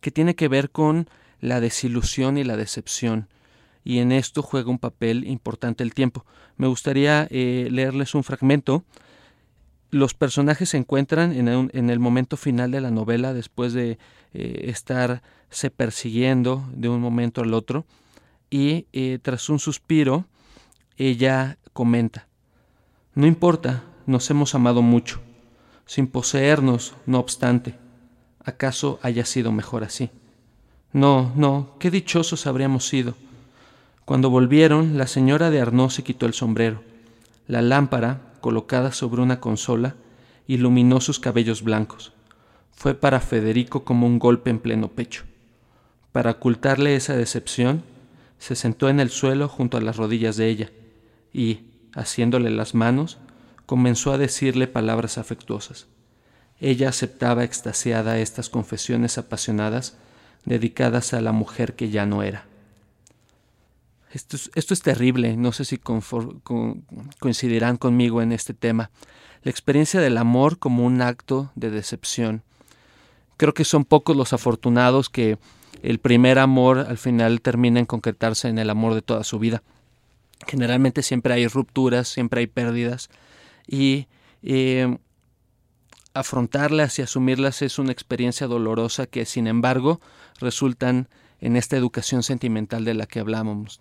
que 0.00 0.12
tiene 0.12 0.36
que 0.36 0.46
ver 0.46 0.70
con 0.70 1.08
la 1.40 1.60
desilusión 1.60 2.38
y 2.38 2.44
la 2.44 2.56
decepción. 2.56 3.28
Y 3.82 3.98
en 3.98 4.12
esto 4.12 4.42
juega 4.42 4.70
un 4.70 4.78
papel 4.78 5.26
importante 5.26 5.82
el 5.82 5.94
tiempo. 5.94 6.24
Me 6.56 6.68
gustaría 6.68 7.26
leerles 7.30 8.14
un 8.14 8.24
fragmento 8.24 8.84
los 9.90 10.14
personajes 10.14 10.70
se 10.70 10.76
encuentran 10.76 11.32
en, 11.32 11.90
el 11.90 11.98
momento 11.98 12.36
final 12.36 12.70
de 12.70 12.80
la 12.80 12.90
novela 12.90 13.32
después 13.32 13.72
de 13.72 13.98
eh, 14.34 14.64
estarse 14.64 15.70
persiguiendo 15.74 16.68
de 16.72 16.88
un 16.88 17.00
momento 17.00 17.40
al 17.40 17.54
otro 17.54 17.86
y 18.50 18.86
eh, 18.92 19.18
tras 19.22 19.48
un 19.48 19.58
suspiro 19.58 20.26
ella 20.96 21.58
comenta, 21.72 22.26
no 23.14 23.26
importa, 23.26 23.84
nos 24.06 24.30
hemos 24.30 24.54
amado 24.54 24.82
mucho, 24.82 25.20
sin 25.84 26.06
poseernos, 26.06 26.94
no 27.06 27.18
obstante. 27.18 27.74
¿Acaso 28.44 28.98
haya 29.02 29.24
sido 29.24 29.52
mejor 29.52 29.84
así? 29.84 30.10
No, 30.92 31.32
no, 31.34 31.74
qué 31.78 31.90
dichosos 31.90 32.46
habríamos 32.46 32.86
sido. 32.86 33.14
Cuando 34.04 34.30
volvieron, 34.30 34.96
la 34.96 35.06
señora 35.06 35.50
de 35.50 35.60
Arnaud 35.60 35.90
se 35.90 36.04
quitó 36.04 36.26
el 36.26 36.32
sombrero. 36.32 36.82
La 37.48 37.60
lámpara, 37.60 38.20
colocada 38.46 38.92
sobre 38.92 39.22
una 39.22 39.40
consola, 39.40 39.96
iluminó 40.46 41.00
sus 41.00 41.18
cabellos 41.18 41.64
blancos. 41.64 42.12
Fue 42.70 42.94
para 42.94 43.18
Federico 43.18 43.82
como 43.82 44.06
un 44.06 44.20
golpe 44.20 44.50
en 44.50 44.60
pleno 44.60 44.86
pecho. 44.86 45.24
Para 46.12 46.30
ocultarle 46.30 46.94
esa 46.94 47.16
decepción, 47.16 47.82
se 48.38 48.54
sentó 48.54 48.88
en 48.88 49.00
el 49.00 49.10
suelo 49.10 49.48
junto 49.48 49.76
a 49.76 49.80
las 49.80 49.96
rodillas 49.96 50.36
de 50.36 50.46
ella 50.48 50.70
y, 51.32 51.62
haciéndole 51.92 52.50
las 52.50 52.76
manos, 52.76 53.18
comenzó 53.66 54.12
a 54.12 54.18
decirle 54.18 54.68
palabras 54.68 55.18
afectuosas. 55.18 55.88
Ella 56.60 56.90
aceptaba 56.90 57.42
extasiada 57.42 58.20
estas 58.20 58.48
confesiones 58.48 59.18
apasionadas 59.18 59.96
dedicadas 60.44 61.14
a 61.14 61.20
la 61.20 61.32
mujer 61.32 61.74
que 61.74 61.90
ya 61.90 62.06
no 62.06 62.22
era. 62.22 62.46
Esto 64.16 64.38
es, 64.72 64.80
terrible, 64.80 65.36
no 65.36 65.52
sé 65.52 65.66
si 65.66 65.78
coincidirán 67.18 67.76
conmigo 67.76 68.22
en 68.22 68.32
este 68.32 68.54
tema. 68.54 68.90
La 69.42 69.50
experiencia 69.50 70.00
del 70.00 70.16
amor 70.16 70.58
como 70.58 70.86
un 70.86 71.02
acto 71.02 71.52
de 71.54 71.68
decepción. 71.68 72.42
Creo 73.36 73.52
que 73.52 73.66
son 73.66 73.84
pocos 73.84 74.16
los 74.16 74.32
afortunados 74.32 75.10
que 75.10 75.36
el 75.82 75.98
primer 75.98 76.38
amor 76.38 76.78
al 76.78 76.96
final 76.96 77.42
termina 77.42 77.78
en 77.78 77.84
concretarse 77.84 78.48
en 78.48 78.58
el 78.58 78.70
amor 78.70 78.94
de 78.94 79.02
toda 79.02 79.22
su 79.22 79.38
vida. 79.38 79.62
Generalmente 80.46 81.02
siempre 81.02 81.34
hay 81.34 81.46
rupturas, 81.46 82.08
siempre 82.08 82.40
hay 82.40 82.46
pérdidas 82.46 83.10
y 83.66 84.06
eh, 84.42 84.96
afrontarlas 86.14 86.98
y 86.98 87.02
asumirlas 87.02 87.60
es 87.60 87.78
una 87.78 87.92
experiencia 87.92 88.46
dolorosa 88.46 89.06
que 89.06 89.26
sin 89.26 89.46
embargo 89.46 90.00
resultan 90.40 91.10
en 91.38 91.56
esta 91.56 91.76
educación 91.76 92.22
sentimental 92.22 92.86
de 92.86 92.94
la 92.94 93.04
que 93.04 93.20
hablamos. 93.20 93.78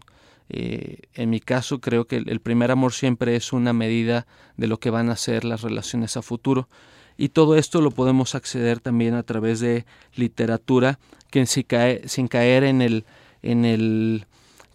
Eh, 0.50 1.00
en 1.14 1.30
mi 1.30 1.40
caso 1.40 1.80
creo 1.80 2.06
que 2.06 2.18
el 2.18 2.40
primer 2.40 2.72
amor 2.72 2.94
siempre 2.94 3.36
es 3.36 3.52
una 3.52 3.74
medida 3.74 4.28
de 4.58 4.68
lo 4.68 4.80
que 4.80 4.92
van 4.92 5.10
a 5.10 5.16
ser 5.16 5.44
las 5.44 5.62
relaciones 5.62 6.18
a 6.18 6.22
futuro. 6.22 6.70
Y 7.18 7.30
todo 7.30 7.56
esto 7.56 7.82
lo 7.82 7.92
podemos 7.92 8.36
acceder 8.36 8.80
también 8.80 9.16
a 9.16 9.24
través 9.24 9.60
de 9.60 9.86
literatura 10.16 11.00
que 11.32 11.46
sin 11.46 11.64
caer, 11.64 12.08
sin 12.10 12.28
caer 12.28 12.64
en, 12.64 12.82
el, 12.82 14.26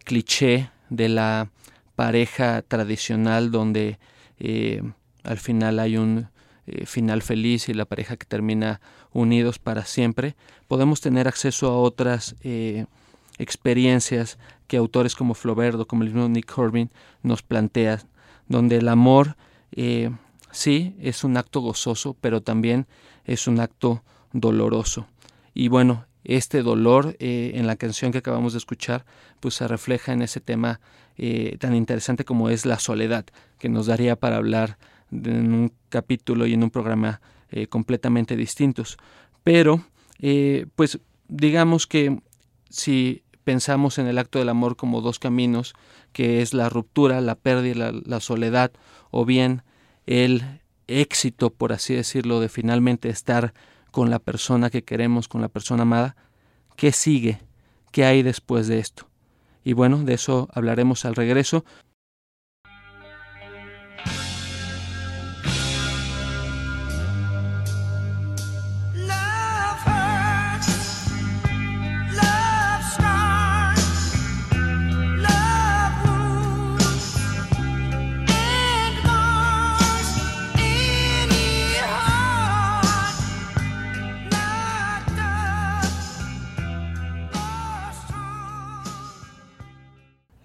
cliché 0.05 0.71
de 0.89 1.09
la 1.09 1.51
pareja 1.95 2.63
tradicional 2.63 3.51
donde 3.51 3.99
eh, 4.39 4.83
al 5.23 5.39
final 5.39 5.79
hay 5.79 5.99
un 5.99 6.29
eh, 6.67 6.87
final 6.87 7.23
feliz 7.23 7.69
y 7.69 7.75
la 7.75 7.85
pareja 7.85 8.17
que 8.17 8.27
termina 8.27 8.81
unidos 9.13 9.59
para 9.59 9.85
siempre, 9.85 10.35
podemos 10.67 11.01
tener 11.01 11.29
acceso 11.29 11.69
a 11.69 11.77
otras 11.77 12.37
experiencias 13.39 14.39
que 14.71 14.77
autores 14.77 15.17
como 15.17 15.35
Flaubert 15.35 15.81
o 15.81 15.87
como 15.89 16.05
el 16.05 16.11
mismo 16.11 16.29
Nick 16.29 16.55
Corbin 16.55 16.91
nos 17.25 17.43
plantean, 17.43 17.99
donde 18.47 18.77
el 18.77 18.87
amor 18.87 19.35
sí 20.53 20.95
es 21.01 21.25
un 21.25 21.37
acto 21.37 21.61
gozoso, 21.61 22.17
pero 22.21 22.41
también 22.41 22.87
es 23.25 23.49
un 23.49 23.59
acto 23.59 24.05
doloroso. 24.33 25.09
Y 25.55 25.67
bueno, 25.67 26.07
este 26.23 26.63
dolor 26.63 27.17
eh, 27.19 27.51
en 27.55 27.67
la 27.67 27.75
canción 27.75 28.13
que 28.13 28.19
acabamos 28.19 28.53
de 28.53 28.59
escuchar, 28.59 29.05
pues 29.41 29.55
se 29.55 29.67
refleja 29.67 30.13
en 30.13 30.23
ese 30.23 30.41
tema 30.41 30.81
eh, 31.19 31.57
tan 31.59 31.75
interesante 31.75 32.25
como 32.25 32.49
es 32.49 32.65
la 32.65 32.79
soledad, 32.79 33.25
que 33.59 33.69
nos 33.69 33.87
daría 33.87 34.15
para 34.15 34.37
hablar 34.37 34.79
en 35.11 35.53
un 35.53 35.73
capítulo 35.89 36.47
y 36.47 36.55
en 36.55 36.63
un 36.63 36.71
programa 36.71 37.21
eh, 37.51 37.67
completamente 37.67 38.37
distintos. 38.37 38.99
Pero, 39.43 39.83
pues 40.77 41.01
digamos 41.27 41.89
que 41.89 42.21
si 42.69 43.25
pensamos 43.51 43.99
en 43.99 44.07
el 44.07 44.19
acto 44.19 44.39
del 44.39 44.49
amor 44.49 44.77
como 44.77 45.01
dos 45.01 45.19
caminos, 45.19 45.75
que 46.13 46.41
es 46.41 46.55
la 46.55 46.69
ruptura, 46.69 47.21
la 47.21 47.35
pérdida, 47.35 47.91
la, 47.91 48.01
la 48.05 48.21
soledad, 48.21 48.71
o 49.11 49.25
bien 49.25 49.65
el 50.07 50.61
éxito, 50.87 51.51
por 51.51 51.73
así 51.73 51.97
decirlo, 51.97 52.39
de 52.39 52.49
finalmente 52.49 53.09
estar 53.09 53.53
con 53.91 54.09
la 54.09 54.21
persona 54.21 54.71
que 54.71 54.85
queremos, 54.85 55.27
con 55.27 55.41
la 55.41 55.49
persona 55.49 55.83
amada, 55.83 56.15
¿qué 56.77 56.93
sigue? 56.93 57.41
¿Qué 57.91 58.05
hay 58.05 58.23
después 58.23 58.69
de 58.69 58.79
esto? 58.79 59.09
Y 59.65 59.73
bueno, 59.73 59.99
de 60.05 60.15
eso 60.15 60.49
hablaremos 60.53 61.05
al 61.05 61.17
regreso. 61.17 61.65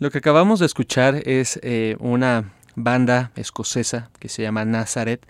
Lo 0.06 0.12
que 0.12 0.20
acabamos 0.20 0.60
de 0.60 0.68
escuchar 0.68 1.28
es 1.28 1.60
eh, 1.64 1.96
una 1.98 2.54
banda 2.76 3.32
escocesa 3.36 4.12
que 4.20 4.30
se 4.30 4.44
llama 4.44 4.64
Nazareth 4.64 5.26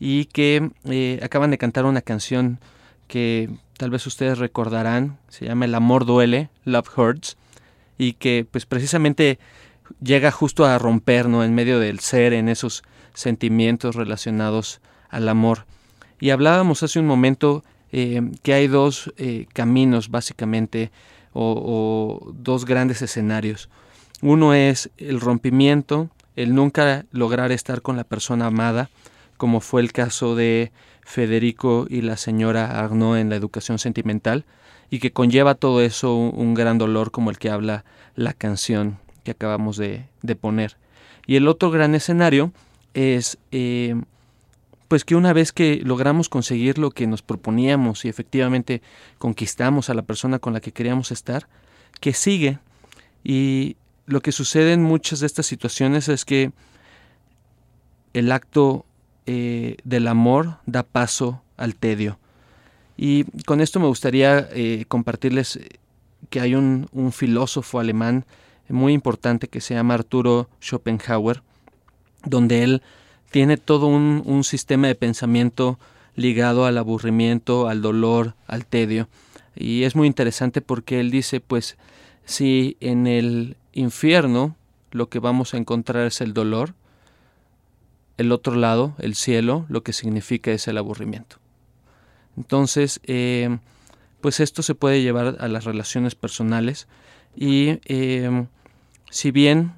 y 0.00 0.24
que 0.24 0.70
eh, 0.86 1.20
acaban 1.22 1.50
de 1.50 1.58
cantar 1.58 1.84
una 1.84 2.00
canción 2.00 2.58
que 3.08 3.50
tal 3.76 3.90
vez 3.90 4.06
ustedes 4.06 4.38
recordarán, 4.38 5.18
se 5.28 5.44
llama 5.44 5.66
El 5.66 5.74
amor 5.74 6.06
duele, 6.06 6.48
Love 6.64 6.98
Hurts, 6.98 7.36
y 7.98 8.14
que 8.14 8.46
pues 8.50 8.64
precisamente 8.64 9.38
llega 10.00 10.30
justo 10.30 10.64
a 10.64 10.78
romper 10.78 11.28
¿no? 11.28 11.44
en 11.44 11.54
medio 11.54 11.78
del 11.78 12.00
ser, 12.00 12.32
en 12.32 12.48
esos 12.48 12.84
sentimientos 13.12 13.96
relacionados 13.96 14.80
al 15.10 15.28
amor. 15.28 15.66
Y 16.20 16.30
hablábamos 16.30 16.82
hace 16.82 16.98
un 16.98 17.06
momento 17.06 17.64
eh, 17.92 18.22
que 18.42 18.54
hay 18.54 18.66
dos 18.66 19.12
caminos 19.52 20.08
básicamente 20.08 20.90
o 21.34 22.32
dos 22.32 22.64
grandes 22.64 23.02
escenarios. 23.02 23.68
Uno 24.22 24.54
es 24.54 24.90
el 24.96 25.20
rompimiento, 25.20 26.10
el 26.36 26.54
nunca 26.54 27.04
lograr 27.12 27.52
estar 27.52 27.82
con 27.82 27.96
la 27.96 28.04
persona 28.04 28.46
amada, 28.46 28.90
como 29.36 29.60
fue 29.60 29.82
el 29.82 29.92
caso 29.92 30.34
de 30.34 30.72
Federico 31.02 31.86
y 31.88 32.00
la 32.00 32.16
señora 32.16 32.80
Arnaud 32.80 33.18
en 33.18 33.28
la 33.28 33.36
educación 33.36 33.78
sentimental, 33.78 34.44
y 34.88 34.98
que 35.00 35.12
conlleva 35.12 35.54
todo 35.54 35.82
eso 35.82 36.16
un, 36.16 36.54
gran 36.54 36.78
dolor 36.78 37.10
como 37.10 37.30
el 37.30 37.38
que 37.38 37.50
habla 37.50 37.84
la 38.14 38.32
canción 38.32 38.98
que 39.24 39.32
acabamos 39.32 39.76
de, 39.76 40.06
poner. 40.40 40.76
Y 41.26 41.36
el 41.36 41.48
otro 41.48 41.70
gran 41.70 41.94
escenario 41.94 42.52
es 42.94 43.36
eh, 43.50 43.96
pues 44.88 45.04
que 45.04 45.16
una 45.16 45.32
vez 45.32 45.52
que 45.52 45.80
logramos 45.84 46.28
conseguir 46.28 46.78
lo 46.78 46.90
que 46.90 47.06
nos 47.06 47.22
proponíamos 47.22 48.04
y 48.04 48.08
efectivamente 48.08 48.82
conquistamos 49.18 49.90
a 49.90 49.94
la 49.94 50.02
persona 50.02 50.38
con 50.38 50.52
la 50.52 50.60
que 50.60 50.72
queríamos 50.72 51.10
estar, 51.10 51.48
que 52.00 52.12
sigue 52.12 52.58
y 53.24 53.76
lo 54.06 54.20
que 54.20 54.32
sucede 54.32 54.72
en 54.72 54.82
muchas 54.82 55.20
de 55.20 55.26
estas 55.26 55.46
situaciones 55.46 56.08
es 56.08 56.24
que 56.24 56.52
el 58.14 58.32
acto 58.32 58.86
eh, 59.26 59.76
del 59.84 60.08
amor 60.08 60.58
da 60.66 60.84
paso 60.84 61.42
al 61.56 61.74
tedio. 61.74 62.18
Y 62.96 63.24
con 63.42 63.60
esto 63.60 63.80
me 63.80 63.86
gustaría 63.86 64.48
eh, 64.52 64.84
compartirles 64.88 65.60
que 66.30 66.40
hay 66.40 66.54
un, 66.54 66.88
filósofo 67.12 67.78
alemán 67.78 68.24
muy 68.68 68.92
importante 68.94 69.48
que 69.48 69.60
se 69.60 69.74
llama 69.74 69.94
Arturo 69.94 70.48
Schopenhauer, 70.60 71.42
donde 72.24 72.62
él 72.62 72.82
tiene 73.30 73.58
todo 73.58 73.86
un, 73.86 74.22
un 74.24 74.44
sistema 74.44 74.86
de 74.86 74.94
pensamiento 74.94 75.78
ligado 76.14 76.64
al 76.64 76.78
aburrimiento, 76.78 77.68
al 77.68 77.82
dolor, 77.82 78.34
al 78.46 78.64
tedio. 78.64 79.08
Y 79.54 79.82
es 79.82 79.94
muy 79.94 80.06
interesante 80.06 80.62
porque 80.62 81.00
él 81.00 81.10
dice, 81.10 81.40
pues, 81.40 81.76
si 82.24 82.76
en 82.80 83.06
el 83.06 83.56
infierno 83.76 84.56
lo 84.90 85.08
que 85.08 85.18
vamos 85.18 85.54
a 85.54 85.58
encontrar 85.58 86.06
es 86.06 86.20
el 86.20 86.32
dolor, 86.32 86.74
el 88.16 88.32
otro 88.32 88.54
lado, 88.54 88.94
el 88.98 89.14
cielo, 89.14 89.66
lo 89.68 89.82
que 89.82 89.92
significa 89.92 90.50
es 90.50 90.66
el 90.68 90.78
aburrimiento. 90.78 91.36
Entonces, 92.36 93.00
eh, 93.04 93.58
pues 94.20 94.40
esto 94.40 94.62
se 94.62 94.74
puede 94.74 95.02
llevar 95.02 95.36
a 95.38 95.48
las 95.48 95.64
relaciones 95.64 96.14
personales 96.14 96.88
y 97.36 97.78
eh, 97.84 98.46
si 99.10 99.30
bien 99.30 99.74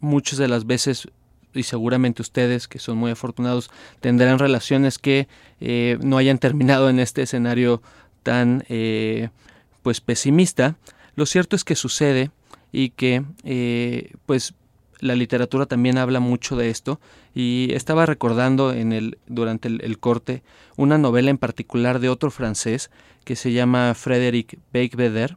muchas 0.00 0.38
de 0.38 0.48
las 0.48 0.66
veces 0.66 1.08
y 1.54 1.62
seguramente 1.62 2.20
ustedes 2.20 2.66
que 2.66 2.80
son 2.80 2.98
muy 2.98 3.12
afortunados 3.12 3.70
tendrán 4.00 4.40
relaciones 4.40 4.98
que 4.98 5.28
eh, 5.60 5.98
no 6.02 6.16
hayan 6.16 6.38
terminado 6.38 6.90
en 6.90 6.98
este 6.98 7.22
escenario 7.22 7.80
tan 8.24 8.64
pues 9.82 10.00
pesimista 10.00 10.76
lo 11.14 11.26
cierto 11.26 11.54
es 11.54 11.62
que 11.62 11.76
sucede 11.76 12.32
y 12.74 12.90
que 12.90 13.22
eh, 13.44 14.10
pues 14.26 14.52
la 14.98 15.14
literatura 15.14 15.66
también 15.66 15.96
habla 15.96 16.18
mucho 16.18 16.56
de 16.56 16.70
esto 16.70 17.00
y 17.32 17.68
estaba 17.72 18.04
recordando 18.04 18.72
en 18.72 18.92
el, 18.92 19.18
durante 19.28 19.68
el, 19.68 19.98
corte 20.00 20.42
una 20.76 20.98
novela 20.98 21.30
en 21.30 21.38
particular 21.38 22.00
de 22.00 22.08
otro 22.08 22.32
francés 22.32 22.90
que 23.22 23.36
se 23.36 23.52
llama 23.52 23.94
Frédéric 23.94 24.58
Beigbeder. 24.72 25.36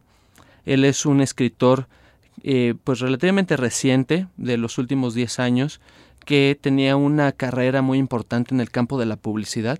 Él 0.66 0.84
es 0.84 1.06
un 1.06 1.22
escritor 1.22 1.88
eh, 2.44 2.74
pues 2.84 3.02
relativamente 3.02 3.56
reciente, 3.56 4.26
de 4.38 4.58
los 4.58 4.80
últimos 4.80 5.14
10 5.14 5.40
años, 5.40 5.80
que 6.26 6.58
tenía 6.60 6.96
una 6.96 7.32
carrera 7.34 7.84
muy 7.84 8.00
importante 8.00 8.56
en 8.56 8.62
el 8.62 8.72
campo 8.72 9.00
de 9.00 9.06
la 9.06 9.16
publicidad 9.16 9.78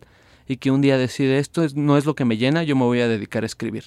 y 0.48 0.58
que 0.58 0.70
un 0.70 0.82
día 0.82 1.00
decide 1.00 1.40
esto 1.40 1.66
no 1.74 1.98
es 1.98 2.06
lo 2.06 2.14
que 2.14 2.24
me 2.24 2.38
llena, 2.38 2.62
yo 2.62 2.76
me 2.76 2.84
voy 2.84 3.00
a 3.00 3.08
dedicar 3.08 3.42
a 3.42 3.48
escribir. 3.48 3.86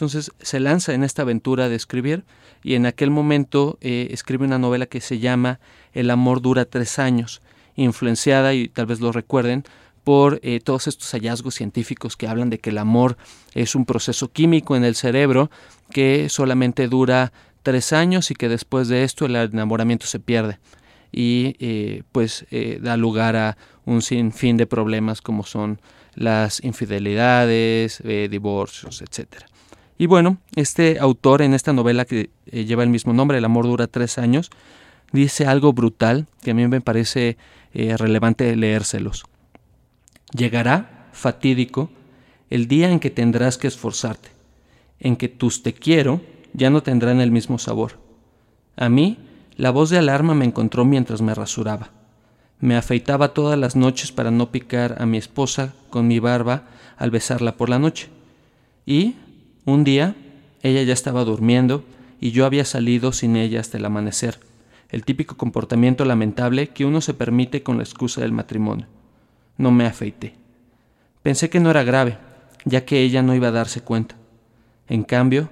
Entonces 0.00 0.32
se 0.40 0.60
lanza 0.60 0.94
en 0.94 1.04
esta 1.04 1.20
aventura 1.20 1.68
de 1.68 1.76
escribir 1.76 2.24
y 2.62 2.72
en 2.72 2.86
aquel 2.86 3.10
momento 3.10 3.76
eh, 3.82 4.08
escribe 4.12 4.46
una 4.46 4.58
novela 4.58 4.86
que 4.86 5.02
se 5.02 5.18
llama 5.18 5.60
El 5.92 6.08
amor 6.08 6.40
dura 6.40 6.64
tres 6.64 6.98
años, 6.98 7.42
influenciada, 7.76 8.54
y 8.54 8.68
tal 8.68 8.86
vez 8.86 9.00
lo 9.00 9.12
recuerden, 9.12 9.62
por 10.02 10.40
eh, 10.42 10.60
todos 10.60 10.86
estos 10.86 11.10
hallazgos 11.10 11.54
científicos 11.54 12.16
que 12.16 12.26
hablan 12.28 12.48
de 12.48 12.58
que 12.58 12.70
el 12.70 12.78
amor 12.78 13.18
es 13.52 13.74
un 13.74 13.84
proceso 13.84 14.32
químico 14.32 14.74
en 14.74 14.84
el 14.84 14.94
cerebro 14.94 15.50
que 15.90 16.30
solamente 16.30 16.88
dura 16.88 17.34
tres 17.62 17.92
años 17.92 18.30
y 18.30 18.34
que 18.34 18.48
después 18.48 18.88
de 18.88 19.04
esto 19.04 19.26
el 19.26 19.36
enamoramiento 19.36 20.06
se 20.06 20.18
pierde 20.18 20.60
y 21.12 21.56
eh, 21.58 22.04
pues 22.10 22.46
da 22.80 22.96
lugar 22.96 23.36
a 23.36 23.58
un 23.84 24.00
sinfín 24.00 24.56
de 24.56 24.66
problemas 24.66 25.20
como 25.20 25.44
son 25.44 25.78
las 26.14 26.64
infidelidades, 26.64 28.02
divorcios, 28.02 29.02
etcétera. 29.02 29.46
Y 30.00 30.06
bueno, 30.06 30.38
este 30.56 30.98
autor 30.98 31.42
en 31.42 31.52
esta 31.52 31.74
novela 31.74 32.06
que 32.06 32.30
eh, 32.46 32.64
lleva 32.64 32.84
el 32.84 32.88
mismo 32.88 33.12
nombre, 33.12 33.36
El 33.36 33.44
amor 33.44 33.66
dura 33.66 33.86
tres 33.86 34.16
años, 34.16 34.48
dice 35.12 35.44
algo 35.44 35.74
brutal 35.74 36.26
que 36.40 36.52
a 36.52 36.54
mí 36.54 36.66
me 36.68 36.80
parece 36.80 37.36
eh, 37.74 37.94
relevante 37.98 38.56
leérselos. 38.56 39.26
Llegará, 40.34 41.10
fatídico, 41.12 41.90
el 42.48 42.66
día 42.66 42.90
en 42.90 42.98
que 42.98 43.10
tendrás 43.10 43.58
que 43.58 43.66
esforzarte, 43.66 44.30
en 45.00 45.16
que 45.16 45.28
tus 45.28 45.62
te 45.62 45.74
quiero 45.74 46.22
ya 46.54 46.70
no 46.70 46.82
tendrán 46.82 47.20
el 47.20 47.30
mismo 47.30 47.58
sabor. 47.58 47.98
A 48.76 48.88
mí, 48.88 49.18
la 49.58 49.70
voz 49.70 49.90
de 49.90 49.98
alarma 49.98 50.34
me 50.34 50.46
encontró 50.46 50.86
mientras 50.86 51.20
me 51.20 51.34
rasuraba. 51.34 51.90
Me 52.58 52.74
afeitaba 52.74 53.34
todas 53.34 53.58
las 53.58 53.76
noches 53.76 54.12
para 54.12 54.30
no 54.30 54.50
picar 54.50 54.96
a 54.98 55.04
mi 55.04 55.18
esposa 55.18 55.74
con 55.90 56.08
mi 56.08 56.20
barba 56.20 56.68
al 56.96 57.10
besarla 57.10 57.58
por 57.58 57.68
la 57.68 57.78
noche. 57.78 58.08
Y, 58.86 59.16
un 59.64 59.84
día, 59.84 60.16
ella 60.62 60.82
ya 60.82 60.92
estaba 60.92 61.24
durmiendo 61.24 61.84
y 62.20 62.32
yo 62.32 62.46
había 62.46 62.64
salido 62.64 63.12
sin 63.12 63.36
ella 63.36 63.60
hasta 63.60 63.78
el 63.78 63.84
amanecer, 63.84 64.38
el 64.90 65.04
típico 65.04 65.36
comportamiento 65.36 66.04
lamentable 66.04 66.68
que 66.68 66.84
uno 66.84 67.00
se 67.00 67.14
permite 67.14 67.62
con 67.62 67.76
la 67.76 67.84
excusa 67.84 68.20
del 68.20 68.32
matrimonio. 68.32 68.86
No 69.56 69.70
me 69.70 69.86
afeité. 69.86 70.34
Pensé 71.22 71.50
que 71.50 71.60
no 71.60 71.70
era 71.70 71.84
grave, 71.84 72.18
ya 72.64 72.84
que 72.84 73.00
ella 73.00 73.22
no 73.22 73.34
iba 73.34 73.48
a 73.48 73.52
darse 73.52 73.82
cuenta. 73.82 74.16
En 74.88 75.04
cambio, 75.04 75.50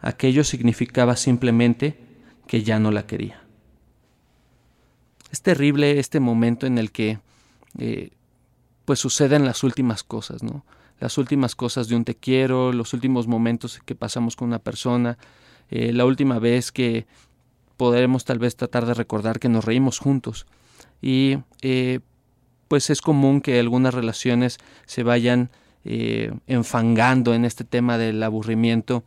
aquello 0.00 0.44
significaba 0.44 1.16
simplemente 1.16 1.98
que 2.46 2.62
ya 2.62 2.78
no 2.78 2.90
la 2.90 3.06
quería. 3.06 3.42
Es 5.30 5.42
terrible 5.42 5.98
este 5.98 6.20
momento 6.20 6.66
en 6.66 6.78
el 6.78 6.90
que 6.90 7.18
eh, 7.78 8.10
pues 8.84 8.98
suceden 8.98 9.44
las 9.44 9.62
últimas 9.62 10.02
cosas, 10.02 10.42
¿no? 10.42 10.64
Las 11.00 11.18
últimas 11.18 11.54
cosas 11.54 11.88
de 11.88 11.96
un 11.96 12.04
te 12.04 12.14
quiero, 12.14 12.72
los 12.72 12.92
últimos 12.92 13.26
momentos 13.26 13.80
que 13.84 13.94
pasamos 13.94 14.36
con 14.36 14.48
una 14.48 14.58
persona, 14.58 15.18
eh, 15.70 15.92
la 15.92 16.04
última 16.04 16.38
vez 16.38 16.72
que 16.72 17.06
podremos 17.76 18.24
tal 18.24 18.38
vez 18.38 18.56
tratar 18.56 18.86
de 18.86 18.94
recordar 18.94 19.38
que 19.38 19.48
nos 19.48 19.64
reímos 19.64 19.98
juntos. 19.98 20.46
Y 21.00 21.38
eh, 21.62 22.00
pues 22.66 22.90
es 22.90 23.00
común 23.00 23.40
que 23.40 23.60
algunas 23.60 23.94
relaciones 23.94 24.58
se 24.86 25.02
vayan 25.02 25.50
eh, 25.84 26.32
enfangando 26.46 27.34
en 27.34 27.44
este 27.44 27.64
tema 27.64 27.96
del 27.98 28.22
aburrimiento 28.22 29.04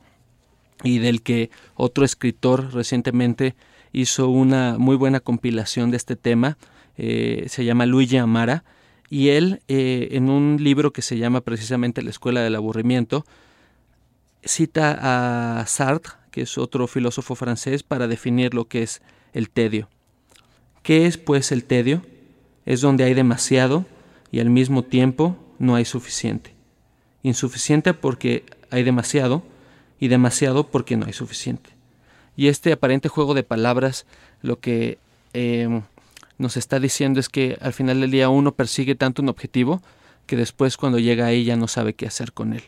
y 0.84 1.00
del 1.00 1.22
que 1.22 1.52
otro 1.76 2.06
escritor 2.06 2.74
recientemente 2.74 3.56
hizo 3.92 4.30
una 4.30 4.78
muy 4.80 4.96
buena 4.96 5.20
compilación 5.20 5.92
de 5.92 5.98
este 5.98 6.16
tema, 6.16 6.58
se 6.98 7.66
llama 7.66 7.88
Luigi 7.88 8.18
Amara, 8.18 8.64
y 9.12 9.32
él, 9.32 9.62
eh, 9.68 10.08
en 10.12 10.30
un 10.30 10.56
libro 10.64 10.94
que 10.94 11.02
se 11.02 11.18
llama 11.18 11.42
precisamente 11.42 12.02
La 12.02 12.10
Escuela 12.10 12.40
del 12.40 12.56
Aburrimiento, 12.56 13.26
cita 14.42 15.60
a 15.60 15.66
Sartre, 15.68 16.14
que 16.32 16.44
es 16.44 16.58
otro 16.58 16.88
filósofo 16.88 17.36
francés, 17.36 17.84
para 17.84 18.08
definir 18.08 18.54
lo 18.54 18.70
que 18.70 18.84
es 18.84 19.02
el 19.34 19.50
tedio. 19.50 19.90
¿Qué 20.82 21.08
es 21.08 21.18
pues 21.18 21.52
el 21.52 21.66
tedio? 21.66 22.04
Es 22.66 22.80
donde 22.80 23.04
hay 23.04 23.14
demasiado 23.14 23.86
y 24.32 24.40
al 24.40 24.50
mismo 24.50 24.82
tiempo 24.82 25.38
no 25.60 25.76
hay 25.76 25.84
suficiente. 25.84 26.54
Insuficiente 27.22 27.94
porque 27.94 28.46
hay 28.70 28.84
demasiado 28.84 29.44
y 30.00 30.08
demasiado 30.08 30.68
porque 30.68 30.96
no 30.96 31.06
hay 31.06 31.14
suficiente. 31.14 31.70
Y 32.38 32.48
este 32.48 32.72
aparente 32.72 33.10
juego 33.10 33.34
de 33.34 33.44
palabras 33.44 34.06
lo 34.42 34.62
que 34.62 35.00
eh, 35.34 35.82
nos 36.42 36.58
está 36.58 36.80
diciendo 36.80 37.20
es 37.20 37.30
que 37.30 37.58
al 37.62 37.72
final 37.72 38.02
del 38.02 38.12
día 38.12 38.30
uno 38.30 38.54
persigue 38.54 38.96
tanto 38.96 39.22
un 39.22 39.30
objetivo 39.30 39.82
que 40.26 40.36
después 40.36 40.76
cuando 40.76 40.98
llega 40.98 41.28
ahí 41.28 41.44
ya 41.44 41.56
no 41.56 41.68
sabe 41.68 41.94
qué 41.94 42.08
hacer 42.08 42.34
con 42.34 42.54
él. 42.54 42.64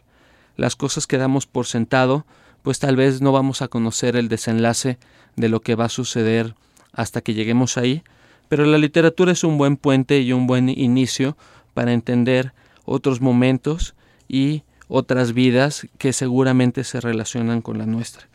Las 0.56 0.76
cosas 0.76 1.08
que 1.08 1.18
damos 1.18 1.48
por 1.48 1.66
sentado, 1.66 2.26
pues 2.62 2.78
tal 2.78 2.96
vez 2.96 3.22
no 3.22 3.32
vamos 3.32 3.62
a 3.64 3.68
conocer 3.68 4.16
el 4.16 4.30
desenlace 4.30 5.00
de 5.36 5.50
lo 5.50 5.62
que 5.62 5.76
va 5.76 5.86
a 5.86 5.90
suceder 5.90 6.54
hasta 6.92 7.22
que 7.22 7.34
lleguemos 7.34 7.78
ahí, 7.78 8.04
pero 8.48 8.66
la 8.66 8.78
literatura 8.78 9.32
es 9.32 9.44
un 9.44 9.58
buen 9.58 9.76
puente 9.76 10.22
y 10.22 10.32
un 10.34 10.46
buen 10.46 10.70
inicio 10.70 11.36
para 11.74 11.94
entender 11.94 12.54
otros 12.86 13.22
momentos 13.22 13.96
y 14.28 14.64
otras 14.88 15.34
vidas 15.34 15.88
que 15.98 16.14
seguramente 16.14 16.84
se 16.84 17.02
relacionan 17.02 17.64
con 17.64 17.80
la 17.80 17.88
nuestra. 17.88 18.28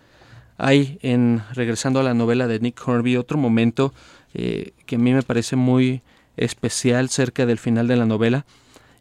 Hay, 0.57 0.98
en 1.03 1.42
regresando 1.53 2.01
a 2.01 2.03
la 2.03 2.14
novela 2.14 2.48
de 2.48 2.59
Nick 2.59 2.83
Hornby, 2.85 3.16
otro 3.16 3.38
momento 3.38 3.94
eh, 4.40 4.70
que 4.87 4.94
a 4.94 4.98
mí 5.01 5.12
me 5.12 5.22
parece 5.24 5.57
muy 5.57 6.01
especial 6.37 7.09
cerca 7.09 7.44
del 7.44 7.59
final 7.59 7.88
de 7.88 7.96
la 7.96 8.07
novela 8.07 8.46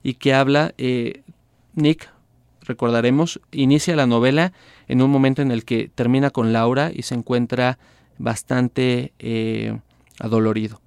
y 0.02 0.16
que 0.16 0.34
habla, 0.34 0.74
eh, 0.80 1.22
Nick, 1.76 2.10
recordaremos, 2.62 3.40
inicia 3.52 3.96
la 3.96 4.08
novela 4.08 4.52
en 4.88 5.04
un 5.04 5.12
momento 5.12 5.44
en 5.44 5.52
el 5.52 5.64
que 5.64 5.92
termina 5.94 6.32
con 6.32 6.54
Laura 6.54 6.90
y 6.92 7.04
se 7.04 7.14
encuentra 7.14 7.78
bastante 8.18 9.14
eh, 9.20 9.78
adolorido. 10.20 10.82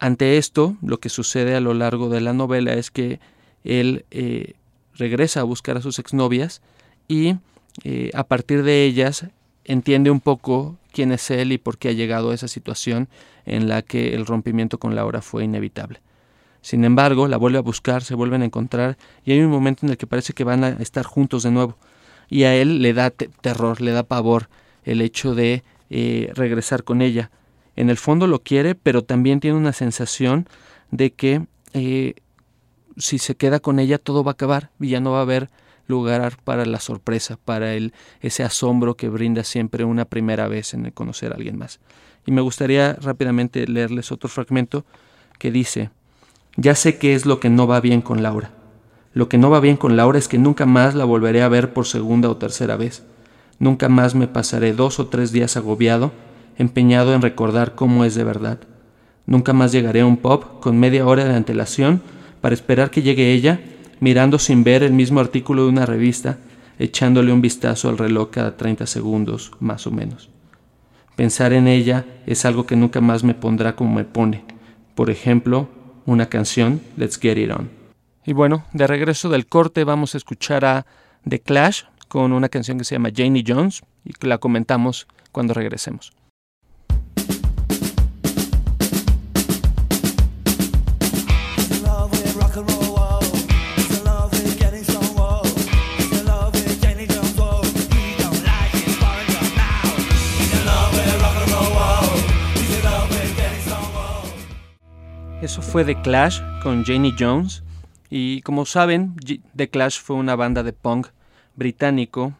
Ante 0.00 0.36
esto, 0.36 0.76
lo 0.82 0.98
que 0.98 1.08
sucede 1.08 1.54
a 1.54 1.60
lo 1.60 1.74
largo 1.74 2.08
de 2.08 2.20
la 2.20 2.32
novela 2.32 2.74
es 2.74 2.90
que 2.90 3.20
él 3.62 4.04
regresa 4.94 5.40
a 5.40 5.44
buscar 5.44 5.76
a 5.76 5.80
sus 5.80 6.00
exnovias 6.00 6.60
y 7.06 7.36
a 8.14 8.24
partir 8.24 8.64
de 8.64 8.84
ellas 8.84 9.26
entiende 9.66 10.10
un 10.10 10.20
poco 10.20 10.76
quién 10.92 11.12
es 11.12 11.30
él 11.30 11.52
y 11.52 11.58
por 11.58 11.76
qué 11.76 11.90
ha 11.90 11.92
llegado 11.92 12.30
a 12.30 12.34
esa 12.34 12.48
situación 12.48 13.08
en 13.44 13.68
la 13.68 13.82
que 13.82 14.14
el 14.14 14.24
rompimiento 14.24 14.78
con 14.78 14.94
Laura 14.94 15.20
fue 15.20 15.44
inevitable. 15.44 16.00
Sin 16.62 16.84
embargo, 16.84 17.28
la 17.28 17.36
vuelve 17.36 17.58
a 17.58 17.62
buscar, 17.62 18.02
se 18.02 18.14
vuelven 18.14 18.42
a 18.42 18.46
encontrar 18.46 18.96
y 19.24 19.32
hay 19.32 19.40
un 19.40 19.50
momento 19.50 19.84
en 19.84 19.90
el 19.90 19.98
que 19.98 20.06
parece 20.06 20.32
que 20.32 20.44
van 20.44 20.64
a 20.64 20.68
estar 20.70 21.04
juntos 21.04 21.42
de 21.42 21.50
nuevo. 21.50 21.76
Y 22.28 22.44
a 22.44 22.56
él 22.56 22.82
le 22.82 22.92
da 22.92 23.10
terror, 23.10 23.80
le 23.80 23.92
da 23.92 24.02
pavor 24.02 24.48
el 24.84 25.00
hecho 25.00 25.34
de 25.34 25.62
eh, 25.90 26.32
regresar 26.34 26.82
con 26.82 27.02
ella. 27.02 27.30
En 27.76 27.90
el 27.90 27.98
fondo 27.98 28.26
lo 28.26 28.40
quiere, 28.42 28.74
pero 28.74 29.04
también 29.04 29.38
tiene 29.38 29.56
una 29.56 29.72
sensación 29.72 30.48
de 30.90 31.12
que 31.12 31.46
eh, 31.74 32.14
si 32.96 33.18
se 33.18 33.36
queda 33.36 33.60
con 33.60 33.78
ella 33.78 33.98
todo 33.98 34.24
va 34.24 34.32
a 34.32 34.32
acabar 34.32 34.70
y 34.80 34.88
ya 34.88 35.00
no 35.00 35.12
va 35.12 35.18
a 35.18 35.22
haber 35.22 35.50
lugar 35.86 36.36
para 36.44 36.64
la 36.66 36.80
sorpresa, 36.80 37.38
para 37.44 37.74
el, 37.74 37.92
ese 38.20 38.42
asombro 38.42 38.96
que 38.96 39.08
brinda 39.08 39.44
siempre 39.44 39.84
una 39.84 40.04
primera 40.04 40.48
vez 40.48 40.74
en 40.74 40.90
conocer 40.90 41.32
a 41.32 41.36
alguien 41.36 41.58
más. 41.58 41.80
Y 42.26 42.32
me 42.32 42.40
gustaría 42.40 42.94
rápidamente 42.94 43.66
leerles 43.66 44.12
otro 44.12 44.28
fragmento 44.28 44.84
que 45.38 45.50
dice, 45.50 45.90
ya 46.56 46.74
sé 46.74 46.98
qué 46.98 47.14
es 47.14 47.26
lo 47.26 47.40
que 47.40 47.50
no 47.50 47.66
va 47.66 47.80
bien 47.80 48.02
con 48.02 48.22
Laura. 48.22 48.50
Lo 49.12 49.28
que 49.28 49.38
no 49.38 49.48
va 49.50 49.60
bien 49.60 49.76
con 49.76 49.96
Laura 49.96 50.18
es 50.18 50.28
que 50.28 50.38
nunca 50.38 50.66
más 50.66 50.94
la 50.94 51.04
volveré 51.04 51.42
a 51.42 51.48
ver 51.48 51.72
por 51.72 51.86
segunda 51.86 52.28
o 52.28 52.36
tercera 52.36 52.76
vez. 52.76 53.04
Nunca 53.58 53.88
más 53.88 54.14
me 54.14 54.28
pasaré 54.28 54.72
dos 54.72 54.98
o 55.00 55.06
tres 55.06 55.32
días 55.32 55.56
agobiado, 55.56 56.12
empeñado 56.58 57.14
en 57.14 57.22
recordar 57.22 57.74
cómo 57.74 58.04
es 58.04 58.14
de 58.14 58.24
verdad. 58.24 58.58
Nunca 59.24 59.52
más 59.52 59.72
llegaré 59.72 60.02
a 60.02 60.06
un 60.06 60.18
pop 60.18 60.60
con 60.60 60.78
media 60.78 61.06
hora 61.06 61.24
de 61.24 61.34
antelación 61.34 62.02
para 62.40 62.54
esperar 62.54 62.90
que 62.90 63.02
llegue 63.02 63.32
ella 63.32 63.60
mirando 64.00 64.38
sin 64.38 64.64
ver 64.64 64.82
el 64.82 64.92
mismo 64.92 65.20
artículo 65.20 65.64
de 65.64 65.70
una 65.70 65.86
revista, 65.86 66.38
echándole 66.78 67.32
un 67.32 67.40
vistazo 67.40 67.88
al 67.88 67.98
reloj 67.98 68.30
cada 68.30 68.56
30 68.56 68.86
segundos, 68.86 69.52
más 69.60 69.86
o 69.86 69.90
menos. 69.90 70.28
Pensar 71.16 71.52
en 71.52 71.66
ella 71.66 72.04
es 72.26 72.44
algo 72.44 72.66
que 72.66 72.76
nunca 72.76 73.00
más 73.00 73.24
me 73.24 73.34
pondrá 73.34 73.74
como 73.74 73.94
me 73.94 74.04
pone. 74.04 74.44
Por 74.94 75.10
ejemplo, 75.10 75.68
una 76.04 76.26
canción, 76.26 76.80
Let's 76.96 77.18
Get 77.18 77.38
It 77.38 77.50
On. 77.50 77.70
Y 78.24 78.32
bueno, 78.32 78.64
de 78.72 78.86
regreso 78.86 79.28
del 79.28 79.46
corte 79.46 79.84
vamos 79.84 80.14
a 80.14 80.18
escuchar 80.18 80.64
a 80.64 80.86
The 81.26 81.40
Clash 81.40 81.84
con 82.08 82.32
una 82.32 82.48
canción 82.48 82.78
que 82.78 82.84
se 82.84 82.94
llama 82.94 83.10
Janie 83.14 83.44
Jones 83.46 83.82
y 84.04 84.12
que 84.12 84.26
la 84.26 84.38
comentamos 84.38 85.06
cuando 85.32 85.54
regresemos. 85.54 86.12
Fue 105.76 105.84
The 105.84 106.00
Clash 106.00 106.40
con 106.62 106.86
Janie 106.86 107.14
Jones. 107.18 107.62
Y 108.08 108.40
como 108.40 108.64
saben, 108.64 109.14
The 109.54 109.68
Clash 109.68 110.00
fue 110.00 110.16
una 110.16 110.34
banda 110.34 110.62
de 110.62 110.72
punk 110.72 111.08
británico 111.54 112.32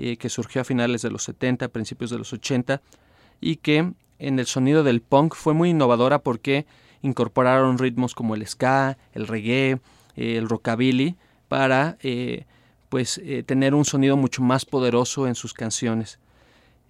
eh, 0.00 0.16
que 0.16 0.28
surgió 0.28 0.62
a 0.62 0.64
finales 0.64 1.00
de 1.02 1.10
los 1.12 1.22
70, 1.22 1.68
principios 1.68 2.10
de 2.10 2.18
los 2.18 2.32
80, 2.32 2.82
y 3.40 3.58
que 3.58 3.92
en 4.18 4.38
el 4.40 4.46
sonido 4.46 4.82
del 4.82 5.02
punk 5.02 5.36
fue 5.36 5.54
muy 5.54 5.70
innovadora 5.70 6.18
porque 6.18 6.66
incorporaron 7.00 7.78
ritmos 7.78 8.16
como 8.16 8.34
el 8.34 8.44
ska, 8.44 8.98
el 9.12 9.28
reggae, 9.28 9.78
eh, 10.16 10.36
el 10.36 10.48
rockabilly, 10.48 11.14
para 11.46 11.96
eh, 12.02 12.44
pues, 12.88 13.22
tener 13.46 13.76
un 13.76 13.84
sonido 13.84 14.16
mucho 14.16 14.42
más 14.42 14.64
poderoso 14.64 15.28
en 15.28 15.36
sus 15.36 15.54
canciones. 15.54 16.18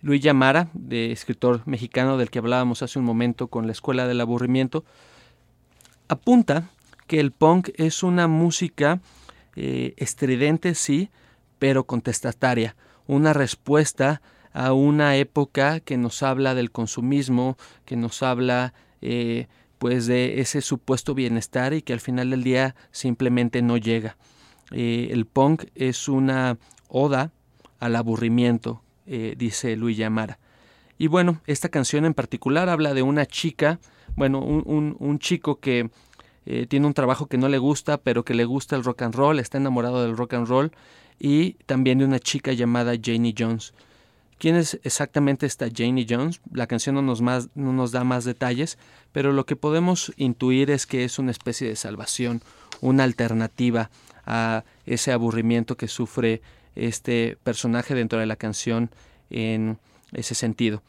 Luis 0.00 0.22
Yamara, 0.22 0.70
de 0.72 1.12
escritor 1.12 1.60
mexicano 1.66 2.16
del 2.16 2.30
que 2.30 2.38
hablábamos 2.38 2.82
hace 2.82 2.98
un 2.98 3.04
momento 3.04 3.48
con 3.48 3.66
la 3.66 3.72
Escuela 3.72 4.06
del 4.06 4.22
Aburrimiento, 4.22 4.82
apunta 6.10 6.68
que 7.06 7.20
el 7.20 7.30
punk 7.30 7.70
es 7.76 8.02
una 8.02 8.26
música 8.26 9.00
eh, 9.54 9.94
estridente, 9.96 10.74
sí, 10.74 11.08
pero 11.58 11.84
contestataria, 11.84 12.76
una 13.06 13.32
respuesta 13.32 14.20
a 14.52 14.72
una 14.72 15.16
época 15.16 15.78
que 15.78 15.96
nos 15.96 16.24
habla 16.24 16.54
del 16.54 16.72
consumismo, 16.72 17.56
que 17.84 17.94
nos 17.94 18.24
habla 18.24 18.74
eh, 19.00 19.46
pues 19.78 20.06
de 20.06 20.40
ese 20.40 20.62
supuesto 20.62 21.14
bienestar 21.14 21.74
y 21.74 21.82
que 21.82 21.92
al 21.92 22.00
final 22.00 22.30
del 22.30 22.42
día 22.42 22.74
simplemente 22.90 23.62
no 23.62 23.76
llega. 23.76 24.16
Eh, 24.72 25.08
el 25.12 25.26
punk 25.26 25.66
es 25.76 26.08
una 26.08 26.58
oda 26.88 27.30
al 27.78 27.96
aburrimiento, 27.96 28.82
dice 29.06 29.74
Luis 29.74 29.96
Yamara. 29.96 30.38
Y 30.98 31.08
bueno, 31.08 31.40
esta 31.46 31.68
canción 31.68 32.04
en 32.04 32.14
particular 32.14 32.68
habla 32.68 32.94
de 32.94 33.02
una 33.02 33.26
chica 33.26 33.80
bueno, 34.20 34.40
un, 34.40 35.18
chico 35.18 35.60
que 35.60 35.88
eh, 36.44 36.66
tiene 36.66 36.86
un 36.86 36.92
trabajo 36.92 37.24
que 37.24 37.38
no 37.38 37.48
le 37.48 37.56
gusta, 37.56 37.96
pero 37.96 38.22
que 38.22 38.34
le 38.34 38.44
gusta 38.44 38.76
el 38.76 38.84
rock 38.84 39.00
and 39.00 39.14
roll, 39.14 39.38
está 39.38 39.56
enamorado 39.56 40.02
del 40.02 40.14
rock 40.14 40.34
and 40.34 40.46
roll, 40.46 40.72
y 41.18 41.54
también 41.64 41.96
de 41.96 42.04
una 42.04 42.18
chica 42.18 42.52
llamada 42.52 42.92
Janie 43.02 43.34
Jones. 43.34 43.72
¿Quién 44.36 44.56
es 44.56 44.78
exactamente 44.82 45.46
esta 45.46 45.68
Janie 45.74 46.06
Jones? 46.06 46.42
La 46.52 46.66
canción 46.66 46.96
no 46.96 47.00
nos, 47.00 47.22
más, 47.22 47.48
no 47.54 47.72
nos 47.72 47.92
da 47.92 48.04
más 48.04 48.26
detalles, 48.26 48.76
pero 49.10 49.32
lo 49.32 49.46
que 49.46 49.56
podemos 49.56 50.12
intuir 50.18 50.70
es 50.70 50.84
que 50.84 51.04
es 51.04 51.18
una 51.18 51.30
especie 51.30 51.66
de 51.66 51.76
salvación, 51.76 52.42
una 52.82 53.04
alternativa 53.04 53.88
a 54.26 54.64
ese 54.84 55.12
aburrimiento 55.12 55.78
que 55.78 55.88
sufre 55.88 56.42
este 56.76 57.38
personaje 57.42 57.94
dentro 57.94 58.18
de 58.18 58.26
la 58.26 58.36
canción 58.36 58.90
en 59.30 59.78
ese 60.12 60.34
sentido. 60.34 60.82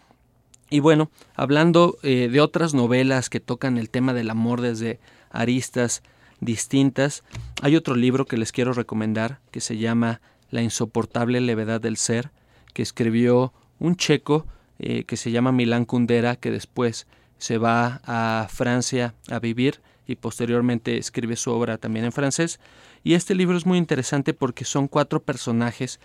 Y 0.74 0.80
bueno, 0.80 1.12
hablando 1.36 1.98
eh, 2.02 2.30
de 2.32 2.40
otras 2.40 2.74
novelas 2.74 3.30
que 3.30 3.42
tocan 3.42 3.78
el 3.78 3.90
tema 3.90 4.14
del 4.14 4.30
amor 4.30 4.62
desde 4.62 5.02
aristas 5.30 6.02
distintas, 6.40 7.26
hay 7.62 7.76
otro 7.76 7.94
libro 7.96 8.26
que 8.26 8.38
les 8.38 8.54
quiero 8.54 8.72
recomendar 8.72 9.42
que 9.52 9.60
se 9.60 9.78
llama 9.78 10.22
La 10.50 10.62
insoportable 10.62 11.42
levedad 11.42 11.82
del 11.82 11.98
ser, 11.98 12.32
que 12.74 12.84
escribió 12.84 13.52
un 13.80 13.98
checo 13.98 14.48
eh, 14.80 15.04
que 15.04 15.18
se 15.18 15.32
llama 15.32 15.52
Milán 15.52 15.84
Kundera, 15.84 16.38
que 16.38 16.52
después 16.52 17.06
se 17.38 17.58
va 17.58 18.00
a 18.06 18.48
Francia 18.50 19.14
a 19.30 19.40
vivir 19.40 19.82
y 20.08 20.16
posteriormente 20.16 20.98
escribe 20.98 21.36
su 21.36 21.52
obra 21.52 21.80
también 21.80 22.06
en 22.06 22.14
francés. 22.14 22.62
Y 23.04 23.16
este 23.16 23.36
libro 23.36 23.58
es 23.58 23.66
muy 23.66 23.78
interesante 23.78 24.34
porque 24.34 24.64
son 24.64 24.88
cuatro 24.88 25.22
personajes 25.22 26.00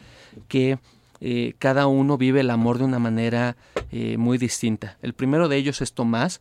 que 0.49 0.81
eh, 1.21 1.55
cada 1.59 1.87
uno 1.87 2.19
vive 2.19 2.41
el 2.41 2.51
amor 2.51 2.79
de 2.79 2.85
una 2.85 2.99
manera 2.99 3.57
eh, 3.91 4.17
muy 4.19 4.39
distinta. 4.39 4.99
El 5.03 5.15
primero 5.15 5.49
de 5.49 5.57
ellos 5.57 5.81
es 5.81 5.93
Tomás, 5.93 6.41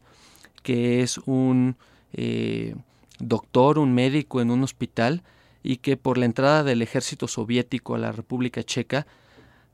que 0.63 1.01
es 1.01 1.17
un 1.19 1.77
eh, 2.13 2.75
doctor, 3.19 3.79
un 3.79 3.93
médico 3.93 4.41
en 4.41 4.51
un 4.51 4.63
hospital 4.63 5.23
y 5.63 5.77
que 5.77 5.97
por 5.97 6.17
la 6.17 6.25
entrada 6.25 6.63
del 6.63 6.81
ejército 6.81 7.27
soviético 7.27 7.95
a 7.95 7.99
la 7.99 8.11
República 8.11 8.63
Checa 8.63 9.07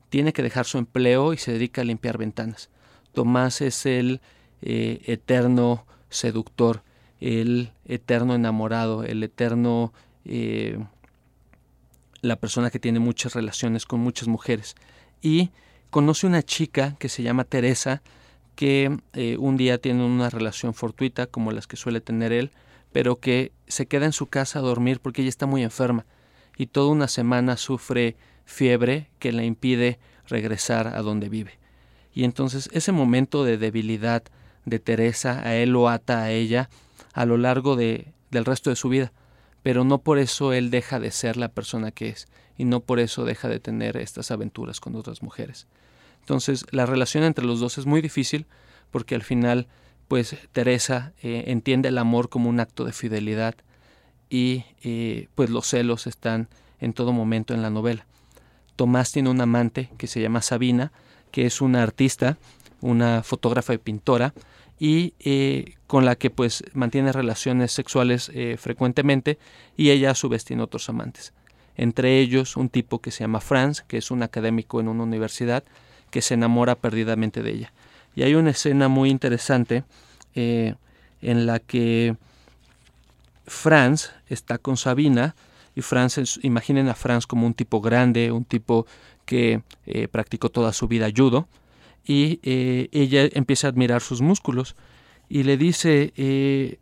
tiene 0.08 0.32
que 0.32 0.42
dejar 0.42 0.66
su 0.66 0.78
empleo 0.78 1.32
y 1.32 1.38
se 1.38 1.52
dedica 1.52 1.80
a 1.80 1.84
limpiar 1.84 2.18
ventanas. 2.18 2.70
Tomás 3.12 3.60
es 3.60 3.86
el 3.86 4.20
eterno 4.62 5.86
seductor, 6.08 6.82
el 7.20 7.72
eterno 7.84 8.34
enamorado, 8.34 9.04
el 9.04 9.22
eterno 9.22 9.92
la 12.22 12.36
persona 12.36 12.70
que 12.70 12.78
tiene 12.78 13.00
muchas 13.00 13.34
relaciones 13.34 13.84
con 13.84 14.00
muchas 14.00 14.28
mujeres 14.28 14.76
y 15.22 15.50
conoce 15.90 16.26
una 16.26 16.42
chica 16.42 16.96
que 16.98 17.08
se 17.08 17.22
llama 17.22 17.44
Teresa 17.44 18.02
que 18.54 18.98
eh, 19.14 19.36
un 19.38 19.56
día 19.56 19.78
tiene 19.78 20.04
una 20.04 20.28
relación 20.28 20.74
fortuita 20.74 21.26
como 21.26 21.52
las 21.52 21.66
que 21.66 21.76
suele 21.76 22.00
tener 22.00 22.32
él, 22.32 22.50
pero 22.92 23.16
que 23.16 23.52
se 23.66 23.86
queda 23.86 24.04
en 24.04 24.12
su 24.12 24.26
casa 24.26 24.58
a 24.58 24.62
dormir 24.62 25.00
porque 25.00 25.22
ella 25.22 25.30
está 25.30 25.46
muy 25.46 25.62
enferma 25.62 26.04
y 26.58 26.66
toda 26.66 26.90
una 26.90 27.08
semana 27.08 27.56
sufre 27.56 28.16
fiebre 28.44 29.08
que 29.18 29.32
le 29.32 29.46
impide 29.46 29.98
regresar 30.26 30.88
a 30.88 31.00
donde 31.00 31.30
vive. 31.30 31.58
Y 32.12 32.24
entonces 32.24 32.68
ese 32.72 32.92
momento 32.92 33.44
de 33.44 33.56
debilidad 33.56 34.22
de 34.66 34.78
Teresa 34.78 35.40
a 35.46 35.54
él 35.54 35.70
lo 35.70 35.88
ata 35.88 36.22
a 36.22 36.30
ella 36.30 36.68
a 37.14 37.24
lo 37.24 37.38
largo 37.38 37.74
de, 37.74 38.12
del 38.30 38.44
resto 38.44 38.68
de 38.68 38.76
su 38.76 38.90
vida 38.90 39.12
pero 39.62 39.84
no 39.84 39.98
por 39.98 40.18
eso 40.18 40.52
él 40.52 40.70
deja 40.70 41.00
de 41.00 41.10
ser 41.10 41.36
la 41.36 41.48
persona 41.48 41.90
que 41.90 42.08
es 42.10 42.26
y 42.56 42.64
no 42.64 42.80
por 42.80 43.00
eso 43.00 43.24
deja 43.24 43.48
de 43.48 43.60
tener 43.60 43.96
estas 43.96 44.30
aventuras 44.30 44.80
con 44.80 44.94
otras 44.96 45.22
mujeres. 45.22 45.66
Entonces 46.20 46.66
la 46.70 46.86
relación 46.86 47.24
entre 47.24 47.44
los 47.44 47.60
dos 47.60 47.78
es 47.78 47.86
muy 47.86 48.00
difícil 48.00 48.46
porque 48.90 49.14
al 49.14 49.22
final 49.22 49.66
pues 50.08 50.36
Teresa 50.52 51.14
eh, 51.22 51.44
entiende 51.46 51.88
el 51.88 51.98
amor 51.98 52.28
como 52.28 52.50
un 52.50 52.60
acto 52.60 52.84
de 52.84 52.92
fidelidad 52.92 53.54
y 54.28 54.64
eh, 54.82 55.28
pues 55.34 55.50
los 55.50 55.66
celos 55.66 56.06
están 56.06 56.48
en 56.80 56.92
todo 56.92 57.12
momento 57.12 57.54
en 57.54 57.62
la 57.62 57.70
novela. 57.70 58.06
Tomás 58.76 59.12
tiene 59.12 59.30
una 59.30 59.44
amante 59.44 59.90
que 59.98 60.06
se 60.06 60.20
llama 60.20 60.42
Sabina, 60.42 60.92
que 61.30 61.46
es 61.46 61.60
una 61.60 61.82
artista, 61.82 62.36
una 62.80 63.22
fotógrafa 63.22 63.74
y 63.74 63.78
pintora, 63.78 64.34
y 64.78 65.14
eh, 65.20 65.76
con 65.86 66.04
la 66.04 66.16
que 66.16 66.28
pues 66.28 66.64
mantiene 66.74 67.12
relaciones 67.12 67.72
sexuales 67.72 68.30
frecuentemente 68.58 69.38
y 69.76 69.90
ella 69.90 70.10
a 70.10 70.14
su 70.14 70.28
vez 70.28 70.44
tiene 70.44 70.62
otros 70.62 70.88
amantes. 70.88 71.32
Entre 71.76 72.20
ellos 72.20 72.56
un 72.56 72.68
tipo 72.68 73.00
que 73.00 73.10
se 73.10 73.24
llama 73.24 73.40
Franz, 73.40 73.82
que 73.82 73.98
es 73.98 74.10
un 74.10 74.22
académico 74.22 74.80
en 74.80 74.88
una 74.88 75.02
universidad, 75.02 75.64
que 76.10 76.22
se 76.22 76.34
enamora 76.34 76.74
perdidamente 76.74 77.42
de 77.42 77.50
ella. 77.52 77.72
Y 78.14 78.22
hay 78.22 78.34
una 78.34 78.50
escena 78.50 78.88
muy 78.88 79.10
interesante 79.10 79.84
eh, 80.34 80.74
en 81.22 81.46
la 81.46 81.58
que 81.58 82.16
Franz 83.46 84.10
está 84.28 84.58
con 84.58 84.76
Sabina 84.76 85.34
y 85.74 85.80
Franz, 85.80 86.38
imaginen 86.42 86.88
a 86.88 86.94
Franz 86.94 87.26
como 87.26 87.46
un 87.46 87.54
tipo 87.54 87.80
grande, 87.80 88.30
un 88.30 88.44
tipo 88.44 88.86
que 89.24 89.62
practicó 90.10 90.50
toda 90.50 90.74
su 90.74 90.86
vida 90.86 91.08
judo, 91.16 91.48
y 92.04 92.40
eh, 92.42 92.88
ella 92.92 93.28
empieza 93.32 93.68
a 93.68 93.70
admirar 93.70 94.00
sus 94.00 94.20
músculos 94.20 94.74
y 95.28 95.44
le 95.44 95.56
dice, 95.56 96.12
eh, 96.16 96.78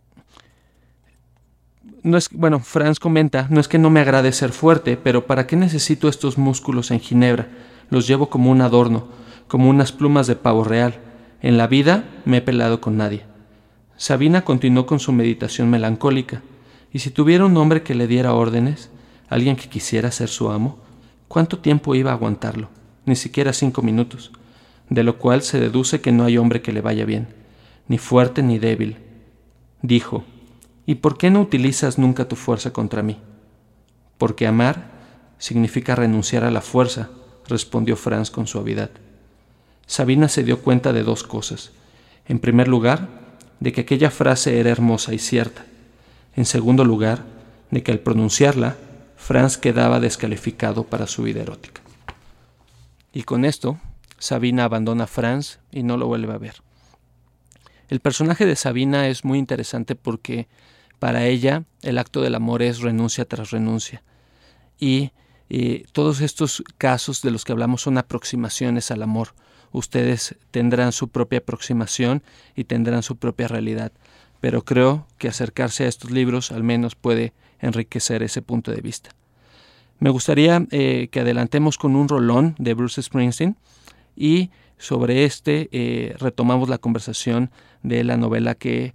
no 2.02 2.16
es, 2.16 2.28
bueno, 2.30 2.60
Franz 2.60 2.98
comenta, 2.98 3.46
no 3.50 3.60
es 3.60 3.68
que 3.68 3.78
no 3.78 3.90
me 3.90 4.00
agrade 4.00 4.32
ser 4.32 4.52
fuerte, 4.52 4.96
pero 4.96 5.26
¿para 5.26 5.46
qué 5.46 5.56
necesito 5.56 6.08
estos 6.08 6.38
músculos 6.38 6.90
en 6.90 7.00
Ginebra? 7.00 7.48
Los 7.90 8.06
llevo 8.06 8.30
como 8.30 8.50
un 8.50 8.60
adorno, 8.60 9.08
como 9.48 9.68
unas 9.68 9.92
plumas 9.92 10.26
de 10.26 10.36
pavo 10.36 10.64
real. 10.64 11.00
En 11.42 11.56
la 11.56 11.66
vida 11.66 12.04
me 12.24 12.38
he 12.38 12.42
pelado 12.42 12.80
con 12.80 12.96
nadie. 12.96 13.24
Sabina 13.96 14.44
continuó 14.44 14.86
con 14.86 15.00
su 15.00 15.12
meditación 15.12 15.70
melancólica, 15.70 16.42
y 16.92 17.00
si 17.00 17.10
tuviera 17.10 17.44
un 17.44 17.56
hombre 17.56 17.82
que 17.82 17.94
le 17.94 18.06
diera 18.06 18.34
órdenes, 18.34 18.90
alguien 19.28 19.56
que 19.56 19.68
quisiera 19.68 20.10
ser 20.10 20.28
su 20.28 20.50
amo, 20.50 20.78
¿cuánto 21.28 21.58
tiempo 21.58 21.94
iba 21.94 22.10
a 22.10 22.14
aguantarlo? 22.14 22.68
Ni 23.04 23.16
siquiera 23.16 23.52
cinco 23.52 23.82
minutos 23.82 24.32
de 24.90 25.04
lo 25.04 25.16
cual 25.16 25.42
se 25.42 25.58
deduce 25.58 26.00
que 26.00 26.12
no 26.12 26.24
hay 26.24 26.36
hombre 26.36 26.60
que 26.60 26.72
le 26.72 26.82
vaya 26.82 27.04
bien, 27.04 27.28
ni 27.88 27.96
fuerte 27.96 28.42
ni 28.42 28.58
débil. 28.58 28.96
Dijo, 29.82 30.24
¿y 30.90 30.96
por 30.96 31.16
qué 31.16 31.30
no 31.30 31.40
utilizas 31.40 31.98
nunca 31.98 32.26
tu 32.26 32.34
fuerza 32.34 32.72
contra 32.72 33.00
mí? 33.00 33.16
Porque 34.18 34.48
amar 34.48 34.90
significa 35.38 35.94
renunciar 35.94 36.42
a 36.42 36.50
la 36.50 36.62
fuerza, 36.62 37.10
respondió 37.46 37.94
Franz 37.94 38.32
con 38.32 38.48
suavidad. 38.48 38.90
Sabina 39.86 40.28
se 40.28 40.42
dio 40.42 40.62
cuenta 40.62 40.92
de 40.92 41.04
dos 41.04 41.22
cosas. 41.22 41.70
En 42.26 42.40
primer 42.40 42.66
lugar, 42.66 43.06
de 43.60 43.70
que 43.70 43.82
aquella 43.82 44.10
frase 44.10 44.58
era 44.58 44.70
hermosa 44.70 45.14
y 45.14 45.20
cierta. 45.20 45.64
En 46.34 46.44
segundo 46.44 46.84
lugar, 46.84 47.22
de 47.70 47.84
que 47.84 47.92
al 47.92 48.00
pronunciarla, 48.00 48.76
Franz 49.14 49.58
quedaba 49.58 50.00
descalificado 50.00 50.82
para 50.82 51.06
su 51.06 51.22
vida 51.22 51.40
erótica. 51.40 51.82
Y 53.12 53.22
con 53.22 53.44
esto 53.44 53.78
Sabina 54.18 54.64
abandona 54.64 55.04
a 55.04 55.06
Franz 55.06 55.60
y 55.70 55.84
no 55.84 55.96
lo 55.96 56.08
vuelve 56.08 56.32
a 56.32 56.38
ver. 56.38 56.56
El 57.86 58.00
personaje 58.00 58.44
de 58.44 58.56
Sabina 58.56 59.06
es 59.06 59.24
muy 59.24 59.38
interesante 59.38 59.94
porque 59.94 60.48
para 61.00 61.26
ella 61.26 61.64
el 61.82 61.98
acto 61.98 62.20
del 62.20 62.36
amor 62.36 62.62
es 62.62 62.80
renuncia 62.80 63.24
tras 63.24 63.50
renuncia. 63.50 64.04
Y, 64.78 65.10
todos 65.90 66.20
estos 66.20 66.62
casos 66.78 67.22
de 67.22 67.32
los 67.32 67.44
que 67.44 67.50
hablamos 67.50 67.82
son 67.82 67.98
aproximaciones 67.98 68.92
al 68.92 69.02
amor. 69.02 69.34
Ustedes 69.72 70.36
tendrán 70.52 70.92
su 70.92 71.08
propia 71.08 71.40
aproximación 71.40 72.22
y 72.54 72.62
tendrán 72.64 73.02
su 73.02 73.16
propia 73.16 73.48
realidad. 73.48 73.90
pero 74.38 74.64
creo 74.64 75.06
que 75.18 75.28
acercarse 75.28 75.84
a 75.84 75.88
estos 75.88 76.12
libros 76.12 76.52
al 76.52 76.62
menos 76.62 76.94
puede 76.94 77.34
enriquecer 77.58 78.22
ese 78.22 78.40
punto 78.42 78.70
de 78.70 78.80
vista. 78.80 79.10
Me 79.98 80.08
gustaría 80.08 80.64
eh, 80.70 81.08
que 81.10 81.20
adelantemos 81.20 81.76
con 81.76 81.94
un 81.94 82.08
rolón 82.08 82.54
de 82.58 82.72
Bruce 82.72 83.02
Springsteen 83.02 83.56
y 84.16 84.50
sobre 84.78 85.24
este 85.24 85.68
eh, 85.72 86.14
retomamos 86.18 86.70
la 86.70 86.78
conversación 86.78 87.50
de 87.82 88.02
la 88.02 88.16
novela 88.16 88.54
que 88.54 88.94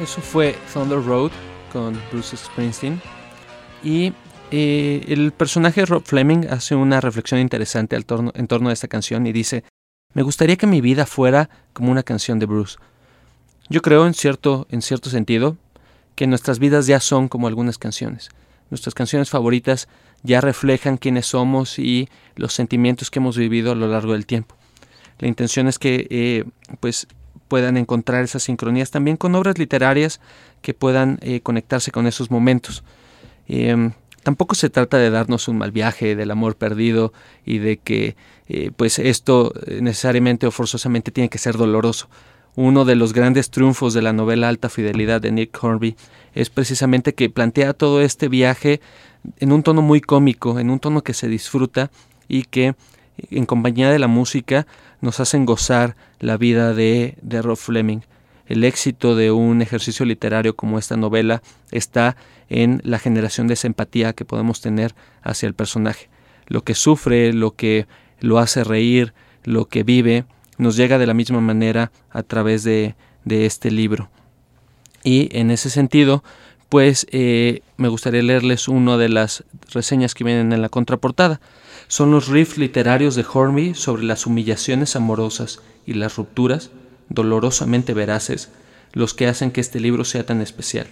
Eso 0.00 0.22
fue 0.22 0.56
Thunder 0.72 1.04
Road 1.04 1.30
con 1.70 2.00
Bruce 2.10 2.34
Springsteen. 2.34 3.02
Y 3.84 4.14
eh, 4.50 5.04
el 5.08 5.32
personaje 5.32 5.84
Rob 5.84 6.02
Fleming 6.02 6.46
hace 6.48 6.76
una 6.76 7.02
reflexión 7.02 7.40
interesante 7.40 7.94
al 7.94 8.06
torno, 8.06 8.32
en 8.34 8.46
torno 8.46 8.70
a 8.70 8.72
esta 8.72 8.88
canción 8.88 9.26
y 9.26 9.32
dice, 9.32 9.64
me 10.14 10.22
gustaría 10.22 10.56
que 10.56 10.66
mi 10.66 10.80
vida 10.80 11.04
fuera 11.04 11.50
como 11.74 11.92
una 11.92 12.02
canción 12.02 12.38
de 12.38 12.46
Bruce. 12.46 12.78
Yo 13.68 13.82
creo 13.82 14.06
en 14.06 14.14
cierto, 14.14 14.66
en 14.70 14.80
cierto 14.80 15.10
sentido 15.10 15.58
que 16.14 16.26
nuestras 16.26 16.58
vidas 16.58 16.86
ya 16.86 17.00
son 17.00 17.28
como 17.28 17.48
algunas 17.48 17.76
canciones. 17.76 18.30
Nuestras 18.70 18.94
canciones 18.94 19.28
favoritas 19.28 19.88
ya 20.22 20.40
reflejan 20.40 20.96
quiénes 20.96 21.26
somos 21.26 21.78
y 21.78 22.08
los 22.36 22.52
sentimientos 22.52 23.10
que 23.10 23.18
hemos 23.18 23.36
vivido 23.36 23.72
a 23.72 23.74
lo 23.74 23.88
largo 23.88 24.12
del 24.12 24.26
tiempo. 24.26 24.56
La 25.18 25.28
intención 25.28 25.68
es 25.68 25.78
que 25.78 26.06
eh, 26.10 26.44
pues 26.80 27.08
puedan 27.48 27.76
encontrar 27.76 28.24
esas 28.24 28.42
sincronías 28.42 28.90
también 28.90 29.16
con 29.16 29.34
obras 29.34 29.58
literarias 29.58 30.20
que 30.60 30.74
puedan 30.74 31.18
eh, 31.22 31.40
conectarse 31.40 31.90
con 31.90 32.06
esos 32.06 32.30
momentos. 32.30 32.84
Em, 33.46 33.92
tampoco 34.22 34.54
se 34.54 34.70
trata 34.70 34.98
de 34.98 35.10
darnos 35.10 35.48
un 35.48 35.58
mal 35.58 35.72
viaje 35.72 36.14
del 36.14 36.30
amor 36.30 36.56
perdido 36.56 37.12
y 37.44 37.58
de 37.58 37.78
que 37.78 38.16
eh, 38.48 38.70
pues 38.76 38.98
esto 38.98 39.52
necesariamente 39.80 40.46
o 40.46 40.50
forzosamente 40.50 41.10
tiene 41.10 41.30
que 41.30 41.38
ser 41.38 41.56
doloroso. 41.56 42.08
Uno 42.54 42.84
de 42.84 42.96
los 42.96 43.12
grandes 43.12 43.50
triunfos 43.50 43.94
de 43.94 44.02
la 44.02 44.12
novela 44.12 44.48
Alta 44.48 44.68
Fidelidad 44.68 45.20
de 45.20 45.30
Nick 45.30 45.62
Hornby 45.62 45.96
es 46.38 46.50
precisamente 46.50 47.14
que 47.14 47.30
plantea 47.30 47.72
todo 47.72 48.00
este 48.00 48.28
viaje 48.28 48.80
en 49.40 49.50
un 49.50 49.64
tono 49.64 49.82
muy 49.82 50.00
cómico, 50.00 50.60
en 50.60 50.70
un 50.70 50.78
tono 50.78 51.02
que 51.02 51.12
se 51.12 51.26
disfruta 51.26 51.90
y 52.28 52.44
que 52.44 52.76
en 53.30 53.44
compañía 53.44 53.90
de 53.90 53.98
la 53.98 54.06
música 54.06 54.68
nos 55.00 55.18
hacen 55.18 55.46
gozar 55.46 55.96
la 56.20 56.36
vida 56.36 56.74
de, 56.74 57.18
de 57.22 57.42
Rob 57.42 57.56
Fleming. 57.56 58.02
El 58.46 58.62
éxito 58.62 59.16
de 59.16 59.32
un 59.32 59.62
ejercicio 59.62 60.06
literario 60.06 60.54
como 60.54 60.78
esta 60.78 60.96
novela 60.96 61.42
está 61.72 62.16
en 62.48 62.82
la 62.84 63.00
generación 63.00 63.48
de 63.48 63.54
esa 63.54 63.66
empatía 63.66 64.12
que 64.12 64.24
podemos 64.24 64.60
tener 64.60 64.94
hacia 65.22 65.48
el 65.48 65.54
personaje. 65.54 66.08
Lo 66.46 66.62
que 66.62 66.76
sufre, 66.76 67.32
lo 67.32 67.56
que 67.56 67.88
lo 68.20 68.38
hace 68.38 68.62
reír, 68.62 69.12
lo 69.42 69.64
que 69.64 69.82
vive, 69.82 70.24
nos 70.56 70.76
llega 70.76 70.98
de 70.98 71.06
la 71.08 71.14
misma 71.14 71.40
manera 71.40 71.90
a 72.10 72.22
través 72.22 72.62
de, 72.62 72.94
de 73.24 73.44
este 73.44 73.72
libro. 73.72 74.08
Y 75.08 75.30
en 75.32 75.50
ese 75.50 75.70
sentido, 75.70 76.22
pues 76.68 77.06
eh, 77.12 77.62
me 77.78 77.88
gustaría 77.88 78.22
leerles 78.22 78.68
una 78.68 78.98
de 78.98 79.08
las 79.08 79.42
reseñas 79.72 80.12
que 80.12 80.22
vienen 80.22 80.52
en 80.52 80.60
la 80.60 80.68
contraportada. 80.68 81.40
Son 81.86 82.10
los 82.10 82.28
riffs 82.28 82.58
literarios 82.58 83.14
de 83.14 83.24
Hornby 83.24 83.72
sobre 83.72 84.02
las 84.02 84.26
humillaciones 84.26 84.96
amorosas 84.96 85.62
y 85.86 85.94
las 85.94 86.16
rupturas, 86.16 86.72
dolorosamente 87.08 87.94
veraces, 87.94 88.50
los 88.92 89.14
que 89.14 89.26
hacen 89.26 89.50
que 89.50 89.62
este 89.62 89.80
libro 89.80 90.04
sea 90.04 90.26
tan 90.26 90.42
especial. 90.42 90.88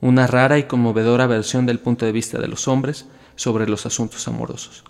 Una 0.00 0.26
rara 0.26 0.56
y 0.56 0.62
conmovedora 0.62 1.26
versión 1.26 1.66
del 1.66 1.80
punto 1.80 2.06
de 2.06 2.12
vista 2.12 2.38
de 2.38 2.48
los 2.48 2.66
hombres 2.66 3.04
sobre 3.36 3.68
los 3.68 3.84
asuntos 3.84 4.26
amorosos. 4.26 4.84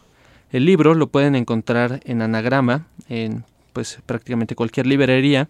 El 0.53 0.65
libro 0.65 0.95
lo 0.95 1.09
pueden 1.09 1.35
encontrar 1.35 2.03
en 2.05 2.23
anagrama, 2.23 2.87
en 3.09 3.43
pues 3.73 3.99
prácticamente 4.07 4.55
cualquier 4.55 4.87
librería, 4.87 5.49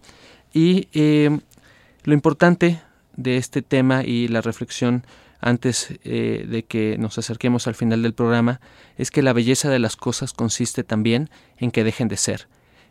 y 0.55 0.87
eh, 0.93 1.39
lo 2.03 2.13
importante 2.15 2.81
de 3.15 3.37
este 3.37 3.61
tema 3.61 4.03
y 4.03 4.27
la 4.27 4.41
reflexión 4.41 5.05
antes 5.39 5.99
eh, 6.03 6.45
de 6.47 6.63
que 6.63 6.97
nos 6.97 7.17
acerquemos 7.17 7.67
al 7.67 7.75
final 7.75 8.03
del 8.03 8.13
programa 8.13 8.61
es 8.97 9.11
que 9.11 9.23
la 9.23 9.33
belleza 9.33 9.69
de 9.69 9.79
las 9.79 9.95
cosas 9.95 10.33
consiste 10.33 10.83
también 10.83 11.29
en 11.57 11.71
que 11.71 11.83
dejen 11.83 12.07
de 12.07 12.17
ser, 12.17 12.47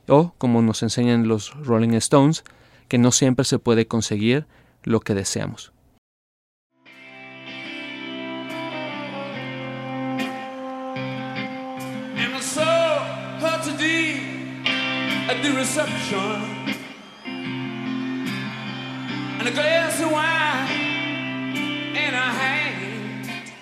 o 0.08 0.34
como 0.36 0.60
nos 0.60 0.82
enseñan 0.82 1.28
los 1.28 1.54
Rolling 1.64 1.94
Stones, 1.94 2.44
que 2.88 2.98
no 2.98 3.12
siempre 3.12 3.44
se 3.44 3.60
puede 3.60 3.86
conseguir 3.86 4.46
lo 4.82 5.00
que 5.00 5.14
deseamos. 5.14 5.72
And 19.40 19.48
a 19.48 19.52
glass 19.52 19.98
of 20.02 20.12
wine 20.12 20.68
in 21.96 22.12
her 22.12 22.32
hand. 22.42 23.52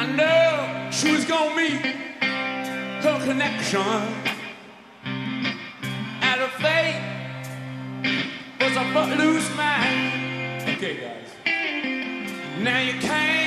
I 0.00 0.06
know 0.14 0.90
she 0.92 1.10
was 1.10 1.24
gonna 1.24 1.56
meet 1.56 1.80
her 3.02 3.18
connection, 3.24 3.80
and 5.02 6.40
her 6.44 6.52
fate 6.62 7.02
was 8.60 8.76
a 8.76 8.84
footloose 8.92 9.50
man. 9.56 10.62
Okay, 10.76 10.94
guys. 11.00 11.30
Now 12.62 12.78
you 12.78 13.00
can't. 13.00 13.37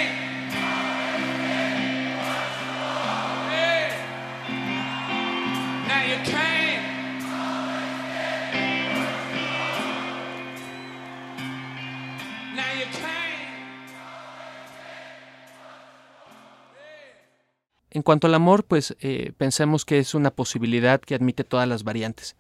En 17.92 18.04
cuanto 18.04 18.28
al 18.28 18.34
amor, 18.34 18.64
pues 18.64 18.96
eh, 19.02 19.34
pensemos 19.38 19.84
que 19.84 20.00
es 20.00 20.16
una 20.16 20.32
posibilidad 20.32 21.02
que 21.02 21.14
admite 21.14 21.44
todas 21.44 21.68
las 21.68 21.84
variantes. 21.84 22.38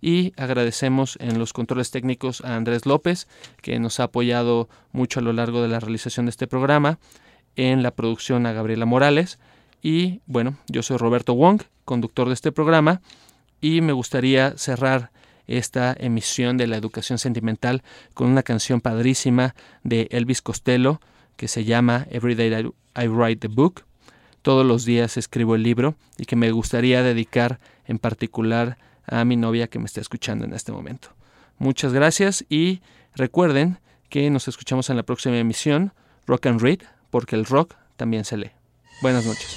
y 0.00 0.32
agradecemos 0.36 1.16
en 1.20 1.38
los 1.38 1.52
controles 1.52 1.90
técnicos 1.90 2.44
a 2.44 2.54
Andrés 2.54 2.86
López, 2.86 3.26
que 3.62 3.80
nos 3.80 3.98
ha 3.98 4.04
apoyado 4.04 4.68
mucho 4.92 5.18
a 5.18 5.22
lo 5.22 5.32
largo 5.32 5.60
de 5.60 5.68
la 5.68 5.80
realización 5.80 6.26
de 6.26 6.30
este 6.30 6.46
programa, 6.46 7.00
en 7.56 7.82
la 7.82 7.90
producción 7.90 8.46
a 8.46 8.52
Gabriela 8.52 8.86
Morales 8.86 9.40
y 9.82 10.20
bueno, 10.26 10.56
yo 10.68 10.82
soy 10.82 10.96
Roberto 10.96 11.34
Wong, 11.34 11.62
conductor 11.84 12.28
de 12.28 12.34
este 12.34 12.52
programa 12.52 13.00
y 13.60 13.80
me 13.80 13.92
gustaría 13.92 14.56
cerrar 14.56 15.10
esta 15.46 15.96
emisión 15.98 16.56
de 16.56 16.66
la 16.66 16.76
educación 16.76 17.18
sentimental 17.18 17.82
con 18.14 18.28
una 18.28 18.42
canción 18.42 18.80
padrísima 18.80 19.54
de 19.82 20.08
Elvis 20.10 20.42
Costello 20.42 21.00
que 21.36 21.48
se 21.48 21.64
llama 21.64 22.06
Every 22.10 22.34
Day 22.34 22.70
I 22.96 23.08
Write 23.08 23.48
the 23.48 23.54
Book. 23.54 23.84
Todos 24.42 24.66
los 24.66 24.84
días 24.84 25.16
escribo 25.16 25.54
el 25.54 25.62
libro 25.62 25.94
y 26.16 26.26
que 26.26 26.36
me 26.36 26.50
gustaría 26.50 27.02
dedicar 27.02 27.58
en 27.86 27.98
particular 27.98 28.76
a 29.06 29.24
mi 29.24 29.36
novia 29.36 29.68
que 29.68 29.78
me 29.78 29.86
está 29.86 30.00
escuchando 30.00 30.44
en 30.44 30.52
este 30.52 30.72
momento. 30.72 31.08
Muchas 31.58 31.92
gracias 31.92 32.44
y 32.48 32.80
recuerden 33.14 33.78
que 34.08 34.30
nos 34.30 34.48
escuchamos 34.48 34.90
en 34.90 34.96
la 34.96 35.02
próxima 35.02 35.38
emisión 35.38 35.92
Rock 36.26 36.46
and 36.46 36.60
Read 36.60 36.80
porque 37.10 37.36
el 37.36 37.46
rock 37.46 37.74
también 37.96 38.24
se 38.24 38.36
lee. 38.36 38.57
Buenas 39.00 39.24
noches. 39.24 39.56